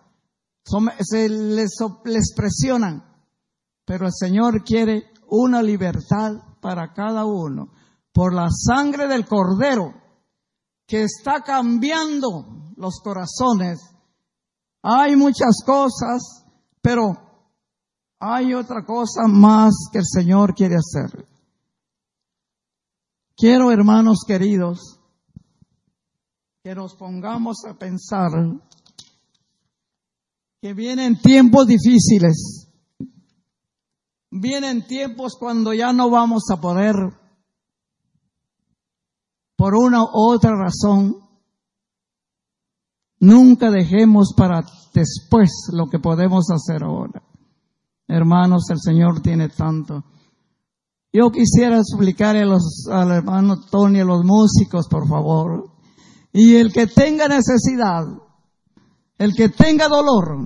se 1.00 1.30
les, 1.30 1.72
les 2.06 2.34
presionan, 2.36 3.04
pero 3.86 4.06
el 4.06 4.14
Señor 4.14 4.64
quiere 4.64 5.12
una 5.28 5.64
libertad 5.64 6.34
para 6.62 6.94
cada 6.94 7.26
uno 7.26 7.72
por 8.14 8.34
la 8.34 8.48
sangre 8.50 9.08
del 9.08 9.26
cordero 9.26 9.94
que 10.86 11.04
está 11.04 11.42
cambiando 11.42 12.74
los 12.76 13.00
corazones. 13.02 13.80
Hay 14.84 15.16
muchas 15.16 15.64
cosas, 15.66 16.46
pero 16.82 17.14
hay 18.20 18.54
otra 18.54 18.86
cosa 18.86 19.22
más 19.28 19.74
que 19.92 20.00
el 20.00 20.06
Señor 20.06 20.54
quiere 20.54 20.76
hacer. 20.76 21.28
Quiero, 23.36 23.72
hermanos 23.72 24.20
queridos, 24.28 25.01
que 26.64 26.76
nos 26.76 26.94
pongamos 26.96 27.66
a 27.66 27.74
pensar 27.74 28.30
que 30.62 30.74
vienen 30.76 31.20
tiempos 31.20 31.66
difíciles, 31.66 32.70
vienen 34.30 34.86
tiempos 34.86 35.36
cuando 35.40 35.74
ya 35.74 35.92
no 35.92 36.12
vamos 36.12 36.44
a 36.52 36.62
poder, 36.62 36.96
por 39.56 39.74
una 39.74 40.04
u 40.04 40.10
otra 40.14 40.52
razón, 40.56 41.18
nunca 43.20 43.72
dejemos 43.72 44.34
para 44.38 44.64
después 44.94 45.50
lo 45.74 45.88
que 45.90 45.98
podemos 45.98 46.46
hacer 46.52 46.84
ahora. 46.84 47.24
Hermanos, 48.08 48.70
el 48.70 48.80
Señor 48.80 49.22
tiene 49.22 49.50
tanto. 49.50 50.04
Yo 51.12 51.32
quisiera 51.32 51.78
explicar 51.78 52.36
a 52.36 52.46
los, 52.46 52.88
al 52.92 53.12
hermano 53.12 53.66
Tony, 53.70 54.02
a 54.02 54.06
los 54.06 54.24
músicos, 54.24 54.88
por 54.88 55.08
favor. 55.08 55.71
Y 56.34 56.56
el 56.56 56.72
que 56.72 56.88
tenga 56.88 57.28
necesidad, 57.28 58.06
el 59.18 59.34
que 59.36 59.50
tenga 59.50 59.88
dolor, 59.88 60.38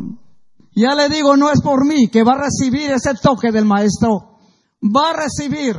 ya 0.76 0.94
le 0.96 1.10
digo, 1.10 1.38
no 1.38 1.52
es 1.52 1.62
por 1.62 1.86
mí, 1.86 2.10
que 2.10 2.24
va 2.24 2.34
a 2.34 2.44
recibir 2.44 2.92
ese 2.92 3.14
toque 3.22 3.52
del 3.52 3.66
maestro. 3.66 4.40
Va 4.84 5.12
a 5.12 5.14
recibir 5.14 5.76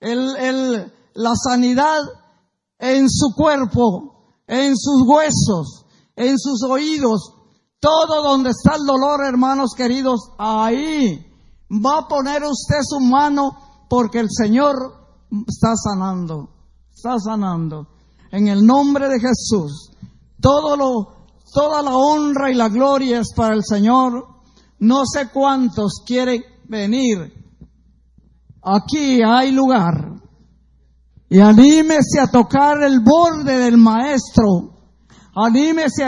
el, 0.00 0.36
el, 0.36 0.92
la 1.14 1.32
sanidad 1.34 2.00
en 2.78 3.10
su 3.10 3.34
cuerpo, 3.34 4.42
en 4.46 4.76
sus 4.76 5.02
huesos, 5.06 5.86
en 6.14 6.38
sus 6.38 6.62
oídos, 6.62 7.34
todo 7.80 8.22
donde 8.22 8.50
está 8.50 8.76
el 8.76 8.86
dolor, 8.86 9.24
hermanos 9.24 9.72
queridos, 9.76 10.32
ahí 10.38 11.24
va 11.70 11.98
a 11.98 12.08
poner 12.08 12.42
usted 12.44 12.80
su 12.82 13.00
mano 13.00 13.86
porque 13.88 14.20
el 14.20 14.28
Señor 14.30 14.76
está 15.46 15.74
sanando, 15.76 16.48
está 16.94 17.18
sanando. 17.18 17.88
En 18.30 18.48
el 18.48 18.64
nombre 18.64 19.08
de 19.08 19.20
Jesús, 19.20 19.90
todo 20.40 20.76
lo, 20.76 21.28
toda 21.52 21.82
la 21.82 21.96
honra 21.96 22.50
y 22.50 22.54
la 22.54 22.68
gloria 22.68 23.20
es 23.20 23.32
para 23.34 23.54
el 23.54 23.64
Señor. 23.64 24.26
No 24.80 25.04
sé 25.06 25.28
cuántos 25.32 26.02
quieren 26.06 26.42
venir. 26.68 27.32
Aquí 28.62 29.20
hay 29.22 29.52
lugar. 29.52 30.14
Y 31.30 31.40
anímese 31.40 32.20
a 32.20 32.30
tocar 32.30 32.82
el 32.82 33.00
borde 33.00 33.58
del 33.58 33.76
maestro 33.76 34.78
Anímese 35.40 36.02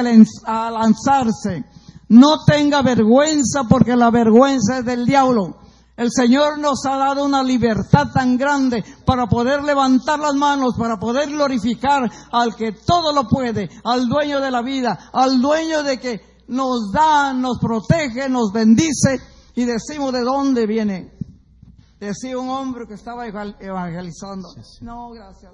a 0.45 0.71
lanzarse. 0.71 1.64
No 2.09 2.45
tenga 2.45 2.83
vergüenza 2.83 3.62
porque 3.68 3.95
la 3.95 4.11
vergüenza 4.11 4.79
es 4.79 4.85
del 4.85 5.07
diablo. 5.07 5.60
El 6.01 6.11
Señor 6.11 6.59
nos 6.59 6.87
ha 6.87 6.97
dado 6.97 7.27
una 7.27 7.43
libertad 7.43 8.07
tan 8.11 8.39
grande 8.39 8.83
para 9.05 9.27
poder 9.27 9.63
levantar 9.63 10.19
las 10.19 10.33
manos, 10.33 10.75
para 10.79 10.97
poder 10.97 11.29
glorificar 11.29 12.11
al 12.33 12.57
que 12.57 12.73
todo 12.73 13.13
lo 13.13 13.29
puede, 13.29 13.69
al 13.85 14.09
dueño 14.09 14.41
de 14.41 14.51
la 14.51 14.63
vida, 14.63 15.11
al 15.13 15.43
dueño 15.43 15.83
de 15.83 16.01
que 16.01 16.23
nos 16.49 16.91
da, 16.91 17.35
nos 17.35 17.59
protege, 17.59 18.31
nos 18.31 18.51
bendice 18.51 19.21
y 19.55 19.67
decimos 19.67 20.15
de 20.15 20.23
dónde 20.23 20.67
viene. 20.67 21.13
Decía 21.99 22.39
un 22.39 22.49
hombre 22.49 22.87
que 22.89 22.95
estaba 22.95 23.27
evangelizando. 23.27 24.49
No, 24.81 25.11
gracias. 25.11 25.53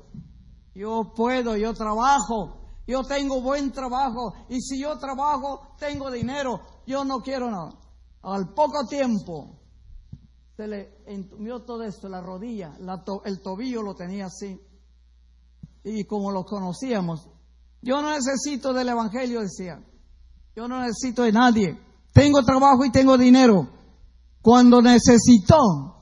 Yo 0.77 1.13
puedo, 1.13 1.57
yo 1.57 1.75
trabajo, 1.75 2.71
yo 2.87 3.03
tengo 3.03 3.41
buen 3.41 3.73
trabajo 3.73 4.33
y 4.49 4.61
si 4.61 4.81
yo 4.81 4.97
trabajo, 4.97 5.75
tengo 5.77 6.09
dinero, 6.09 6.61
yo 6.87 7.05
no 7.05 7.19
quiero 7.19 7.51
nada. 7.51 7.73
Al 8.23 8.55
poco 8.55 8.87
tiempo 8.87 9.56
se 10.57 10.67
le 10.67 11.03
entumió 11.07 11.63
todo 11.63 11.83
esto, 11.83 12.09
la 12.09 12.23
rodilla, 12.23 12.73
el 13.25 13.41
tobillo 13.41 13.83
lo 13.83 13.95
tenía 13.95 14.27
así. 14.27 14.59
Y 15.85 16.05
como 16.05 16.33
lo 16.33 16.45
conocíamos, 16.45 17.29
yo 17.83 18.01
no 18.01 18.11
necesito 18.11 18.73
del 18.73 18.89
Evangelio, 18.89 19.43
decía. 19.43 19.81
Yo 20.55 20.67
no 20.67 20.81
necesito 20.81 21.23
de 21.25 21.33
nadie. 21.33 21.79
Tengo 22.13 22.43
trabajo 22.43 22.85
y 22.87 22.91
tengo 22.91 23.19
dinero. 23.19 23.69
Cuando 24.41 24.81
necesitó, 24.81 26.01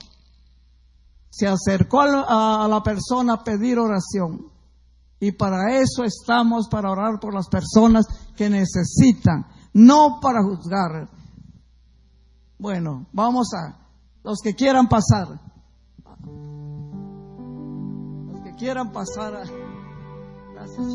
se 1.29 1.49
acercó 1.49 2.03
a 2.03 2.69
la 2.69 2.83
persona 2.83 3.35
a 3.35 3.43
pedir 3.43 3.81
oración. 3.81 4.53
Y 5.19 5.33
para 5.33 5.77
eso 5.77 6.05
estamos, 6.05 6.69
para 6.69 6.93
orar 6.93 7.19
por 7.21 7.35
las 7.35 7.49
personas 7.49 8.07
que 8.37 8.49
necesitan, 8.49 9.47
no 9.73 10.21
para 10.23 10.45
juzgar. 10.45 11.11
Bueno, 12.57 13.09
vamos 13.13 13.49
a 13.53 13.84
los 14.25 14.41
que 14.41 14.55
quieran 14.55 14.89
pasar. 14.89 15.29
Los 18.33 18.41
que 18.43 18.55
quieran 18.57 18.91
pasar. 18.91 19.35
Gracias. 20.55 20.87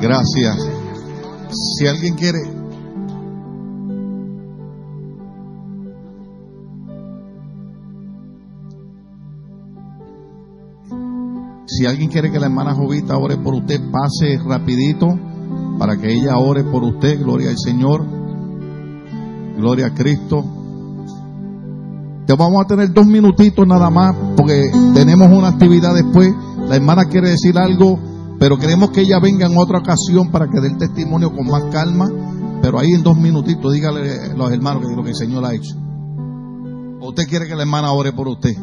Gracias. 0.00 0.56
Si 1.50 1.86
alguien 1.86 2.14
quiere 2.14 2.58
Si 11.70 11.86
alguien 11.86 12.10
quiere 12.10 12.32
que 12.32 12.40
la 12.40 12.46
hermana 12.46 12.74
Jovita 12.74 13.16
ore 13.16 13.36
por 13.36 13.54
usted, 13.54 13.78
pase 13.92 14.36
rapidito 14.44 15.16
para 15.78 15.96
que 15.96 16.12
ella 16.12 16.36
ore 16.38 16.64
por 16.64 16.82
usted. 16.82 17.20
Gloria 17.20 17.50
al 17.50 17.58
Señor. 17.58 18.04
Gloria 19.56 19.86
a 19.86 19.94
Cristo. 19.94 20.44
Te 22.26 22.34
vamos 22.34 22.62
a 22.62 22.66
tener 22.66 22.92
dos 22.92 23.06
minutitos 23.06 23.66
nada 23.66 23.88
más 23.88 24.14
porque 24.36 24.70
tenemos 24.92 25.28
una 25.28 25.48
actividad 25.48 25.94
después. 25.94 26.30
La 26.68 26.76
hermana 26.76 27.06
quiere 27.06 27.30
decir 27.30 27.56
algo, 27.56 27.98
pero 28.38 28.58
queremos 28.58 28.90
que 28.90 29.00
ella 29.00 29.18
venga 29.18 29.46
en 29.46 29.56
otra 29.56 29.78
ocasión 29.78 30.30
para 30.30 30.46
que 30.48 30.60
dé 30.60 30.68
el 30.68 30.76
testimonio 30.76 31.32
con 31.32 31.46
más 31.46 31.64
calma. 31.72 32.06
Pero 32.60 32.78
ahí 32.78 32.92
en 32.92 33.02
dos 33.02 33.16
minutitos 33.16 33.72
dígale 33.72 34.30
a 34.30 34.34
los 34.34 34.52
hermanos 34.52 34.82
que 34.86 34.94
lo 34.94 35.02
que 35.02 35.10
el 35.10 35.16
Señor 35.16 35.44
ha 35.44 35.54
hecho. 35.54 35.74
¿O 37.00 37.08
usted 37.08 37.24
quiere 37.28 37.46
que 37.46 37.54
la 37.54 37.62
hermana 37.62 37.92
ore 37.92 38.12
por 38.12 38.28
usted? 38.28 38.54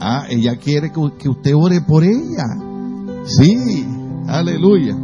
Ah, 0.00 0.24
ella 0.30 0.56
quiere 0.56 0.90
que 0.90 1.28
usted 1.28 1.54
ore 1.54 1.82
por 1.82 2.02
ella. 2.02 2.46
Sí, 3.24 3.86
aleluya. 4.26 4.96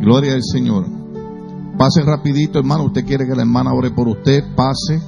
Gloria 0.00 0.34
al 0.34 0.42
Señor. 0.42 0.86
Pase 1.78 2.02
rapidito, 2.02 2.58
hermano. 2.58 2.84
Usted 2.84 3.04
quiere 3.04 3.26
que 3.26 3.34
la 3.34 3.42
hermana 3.42 3.72
ore 3.72 3.90
por 3.90 4.08
usted. 4.08 4.42
Pase. 4.56 5.00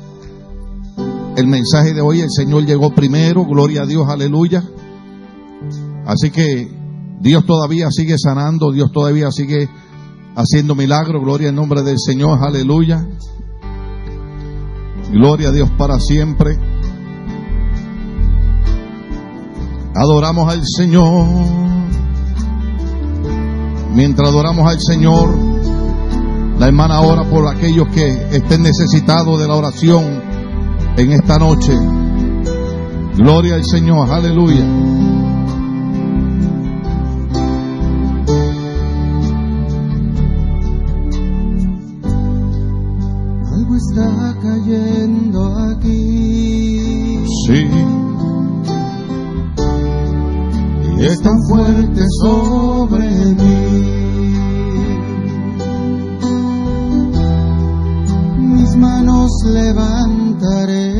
El 1.37 1.49
mensaje 1.49 1.93
de 1.93 2.01
hoy, 2.01 2.21
el 2.21 2.31
Señor 2.31 2.65
llegó 2.65 2.95
primero. 2.95 3.45
Gloria 3.45 3.83
a 3.83 3.87
Dios, 3.87 4.09
aleluya. 4.09 4.63
Así 6.07 6.31
que 6.31 6.69
Dios 7.21 7.45
todavía 7.45 7.91
sigue 7.91 8.17
sanando. 8.19 8.71
Dios 8.71 8.93
todavía 8.93 9.31
sigue 9.33 9.69
haciendo 10.37 10.75
milagros. 10.75 11.23
Gloria 11.23 11.49
al 11.49 11.57
nombre 11.57 11.83
del 11.83 11.99
Señor, 11.99 12.39
aleluya. 12.41 13.05
Gloria 15.11 15.49
a 15.49 15.53
Dios 15.53 15.71
para 15.77 15.99
siempre. 15.99 16.57
Adoramos 19.95 20.53
al 20.53 20.63
Señor. 20.65 21.27
Mientras 23.95 24.29
adoramos 24.29 24.69
al 24.69 24.81
Señor, 24.81 25.37
la 26.59 26.67
hermana 26.67 27.01
ora 27.01 27.25
por 27.25 27.49
aquellos 27.49 27.89
que 27.89 28.09
estén 28.33 28.63
necesitados 28.63 29.39
de 29.41 29.47
la 29.47 29.55
oración 29.55 30.23
en 30.97 31.13
esta 31.13 31.39
noche. 31.39 31.73
Gloria 33.17 33.55
al 33.55 33.65
Señor, 33.65 34.11
aleluya. 34.11 34.65
está 43.95 44.35
cayendo 44.43 45.57
aquí. 45.71 47.25
Sí. 47.47 47.94
es 51.07 51.21
tan 51.21 51.37
fuerte 51.49 52.03
sobre 52.23 53.09
mí. 53.35 53.95
Mis 58.39 58.77
manos 58.77 59.31
levantaré. 59.45 60.93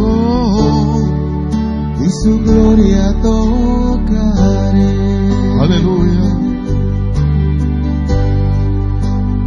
Oh, 0.00 1.02
y 2.00 2.08
su 2.22 2.38
gloria 2.40 3.14
tocaré. 3.22 4.92
Aleluya. 5.60 6.36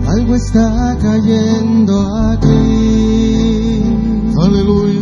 Algo 0.08 0.36
está 0.36 0.98
cayendo 1.02 2.02
aquí. 2.34 3.84
Aleluya 4.40 5.01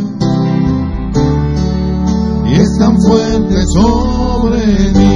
Fuerte 3.07 3.55
sobre 3.73 4.65
mí. 4.93 5.09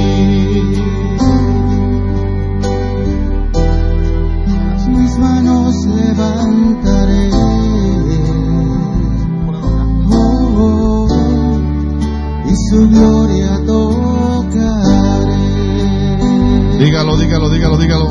Mis 4.88 5.18
manos 5.18 5.74
levantaré. 5.86 7.30
Oh, 10.10 11.06
oh, 11.08 11.58
y 12.46 12.54
su 12.70 12.88
gloria 12.88 13.60
tocaré. 13.66 15.44
Dígalo, 16.78 17.16
dígalo, 17.16 17.50
dígalo, 17.50 17.76
dígalo. 17.78 18.03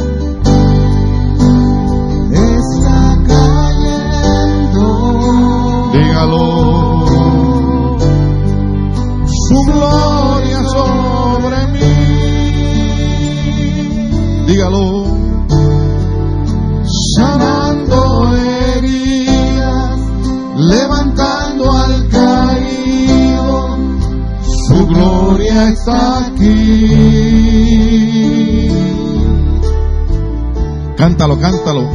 Cántalo, 31.39 31.89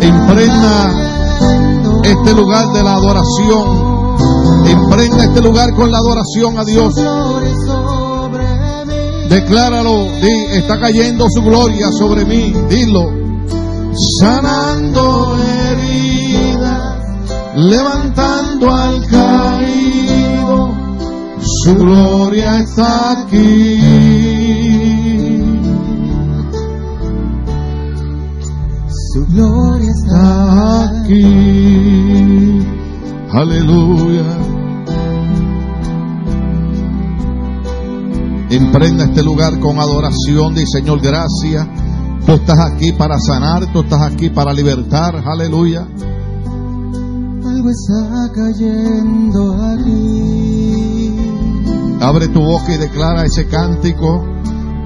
cayendo. 0.00 0.90
este 2.04 2.34
lugar 2.34 2.72
de 2.72 2.82
la 2.82 2.94
adoración. 2.94 4.18
Impregna 4.66 5.24
este 5.24 5.40
lugar 5.40 5.72
con 5.74 5.90
la 5.90 5.98
adoración 5.98 6.58
a 6.58 6.64
Dios. 6.64 6.94
Decláralo, 9.28 10.04
di, 10.22 10.56
está 10.56 10.80
cayendo 10.80 11.26
su 11.30 11.42
gloria 11.42 11.90
sobre 11.92 12.24
mí. 12.24 12.54
Dilo. 12.68 13.12
Sanando 14.20 15.36
heridas, 15.66 17.02
levantando 17.56 18.74
al 18.74 19.06
caído. 19.06 20.74
Su 21.64 21.74
gloria 21.76 22.60
está 22.60 23.20
aquí. 23.20 23.97
Aquí. 31.08 32.62
Aleluya. 33.30 34.24
Emprenda 38.50 39.04
este 39.04 39.22
lugar 39.22 39.58
con 39.60 39.78
adoración. 39.78 40.54
Di 40.54 40.66
Señor, 40.66 41.00
gracias. 41.00 41.66
Tú 42.26 42.32
estás 42.32 42.58
aquí 42.60 42.92
para 42.92 43.18
sanar, 43.18 43.72
tú 43.72 43.80
estás 43.80 44.02
aquí 44.02 44.30
para 44.30 44.52
libertar. 44.52 45.22
Aleluya. 45.26 45.86
Algo 47.44 47.70
está 47.70 48.30
cayendo 48.34 49.54
aquí. 49.72 51.14
Abre 52.00 52.28
tu 52.28 52.40
boca 52.40 52.74
y 52.74 52.78
declara 52.78 53.24
ese 53.24 53.46
cántico. 53.46 54.24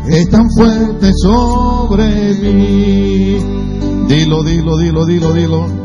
Es 0.08 0.28
tan 0.30 0.50
fuerte 0.50 1.12
sobre 1.14 2.34
mí. 2.34 3.38
Dilo, 4.08 4.42
dilo, 4.42 4.76
dilo, 4.78 5.06
dilo, 5.06 5.32
dilo. 5.32 5.81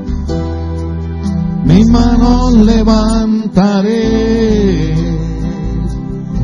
Mis 1.67 1.85
manos 1.89 2.53
levantaré. 2.53 3.93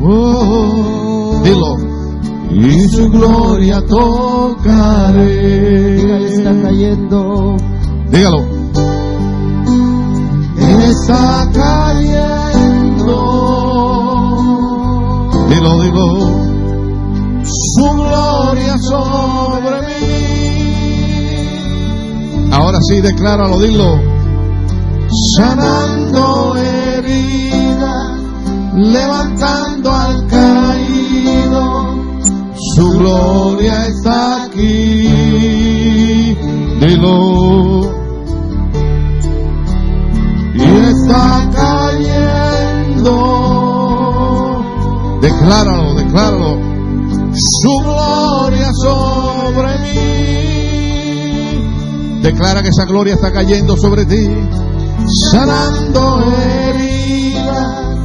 Oh, 0.02 1.40
dilo. 1.42 1.76
Y 2.50 2.88
su 2.90 3.08
gloria 3.08 3.80
tocaré. 3.86 5.24
Dígale, 5.96 6.28
está 6.28 6.52
cayendo. 6.62 7.56
Dígalo. 8.10 8.44
Está 10.90 11.50
cayendo. 11.54 13.16
Dilo, 15.48 15.80
dilo. 15.80 16.06
Su 17.44 17.88
gloria 17.94 18.76
sobre 18.78 19.80
mí. 19.86 20.04
Ahora 22.52 22.78
sí, 22.82 23.00
decláralo, 23.00 23.58
dilo. 23.58 24.13
Sanando 25.36 26.56
heridas, 26.56 28.20
levantando 28.74 29.92
al 29.92 30.26
caído. 30.26 31.94
Su 32.74 32.90
gloria 32.98 33.86
está 33.86 34.44
aquí. 34.44 35.06
Dilo. 36.80 37.92
Y 40.54 40.62
está 40.62 41.48
cayendo. 41.54 43.14
Decláralo, 45.20 45.94
decláralo. 45.94 46.58
Su 47.34 47.82
gloria 47.84 48.72
sobre 48.82 49.78
mí. 49.78 49.94
Declara 52.22 52.62
que 52.62 52.70
esa 52.70 52.84
gloria 52.84 53.14
está 53.14 53.32
cayendo 53.32 53.76
sobre 53.76 54.04
ti. 54.06 54.28
Sanando 55.06 56.24
heridas, 56.32 57.96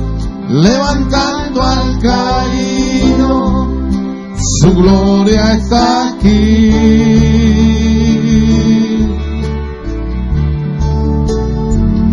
levantando 0.50 1.62
al 1.62 2.00
caído. 2.00 3.68
Su 4.62 4.74
gloria 4.74 5.54
está 5.54 6.10
aquí. 6.10 6.70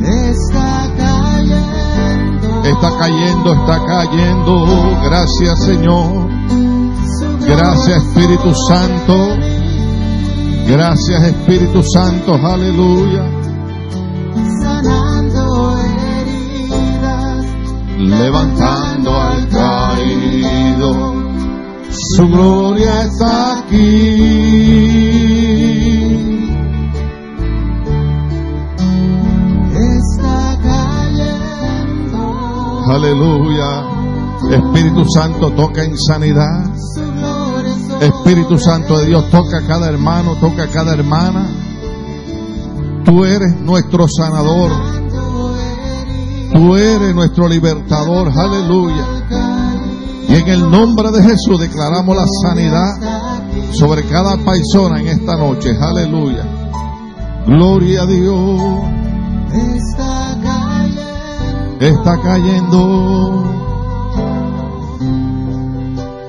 Está 0.05 0.89
cayendo. 0.97 2.63
Está 2.65 2.91
cayendo, 2.99 3.53
está 3.55 3.85
cayendo. 3.87 4.99
Gracias 5.05 5.65
Señor. 5.65 6.29
Gracias 7.41 8.03
Espíritu 8.03 8.53
Santo. 8.69 9.37
Gracias 10.69 11.23
Espíritu 11.25 11.83
Santo. 11.83 12.35
Aleluya. 12.35 13.46
Levantando 17.99 19.11
al 19.19 19.49
caído. 19.49 21.15
Su 21.91 22.29
gloria 22.29 23.03
está 23.05 23.59
aquí. 23.59 23.77
Está 29.73 30.59
cayendo. 30.63 32.21
Aleluya. 32.87 33.85
Espíritu 34.51 35.05
Santo 35.09 35.51
toca 35.53 35.83
en 35.83 35.97
sanidad. 35.97 36.71
Espíritu 38.01 38.59
Santo 38.59 38.99
de 38.99 39.07
Dios 39.07 39.31
toca 39.31 39.59
a 39.59 39.67
cada 39.67 39.89
hermano, 39.89 40.37
toca 40.37 40.65
a 40.65 40.69
cada 40.69 40.93
hermana. 40.93 41.49
Tú 43.05 43.25
eres 43.25 43.59
nuestro 43.61 44.07
sanador. 44.07 44.96
Tú 46.57 46.75
eres 46.75 47.15
nuestro 47.15 47.49
libertador. 47.49 48.33
Aleluya. 48.35 49.05
Y 50.27 50.37
en 50.37 50.49
el 50.49 50.71
nombre 50.71 51.11
de 51.11 51.23
Jesús 51.23 51.61
declaramos 51.61 52.17
la 52.17 52.25
sanidad 52.45 52.97
sobre 53.73 54.03
cada 54.05 54.39
persona 54.39 54.99
en 55.01 55.09
esta 55.09 55.37
noche. 55.37 55.77
Aleluya. 55.79 56.47
Gloria 57.47 58.05
a 58.05 58.07
Dios. 58.07 58.61
Está 59.53 60.39
cayendo. 60.43 61.03
Está 61.79 62.21
cayendo 62.23 63.45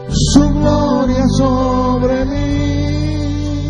su 0.09 0.49
gloria 0.49 1.25
sobre 1.37 2.25
mí. 2.25 3.69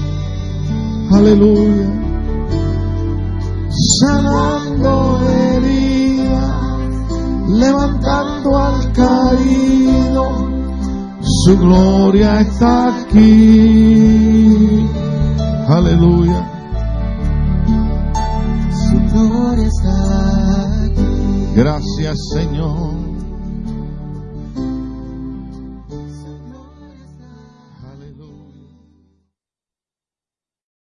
Aleluya. 1.12 1.88
Sanando 4.00 5.20
levantando 7.48 8.58
al 8.58 8.92
caído. 8.92 10.48
Su 11.22 11.58
gloria 11.58 12.42
está 12.42 12.90
aquí. 13.00 14.88
Aleluya. 15.68 16.52
Su 18.72 19.00
gloria 19.14 19.68
está 19.68 20.86
aquí. 20.86 21.54
Gracias 21.56 22.18
Señor. 22.34 22.97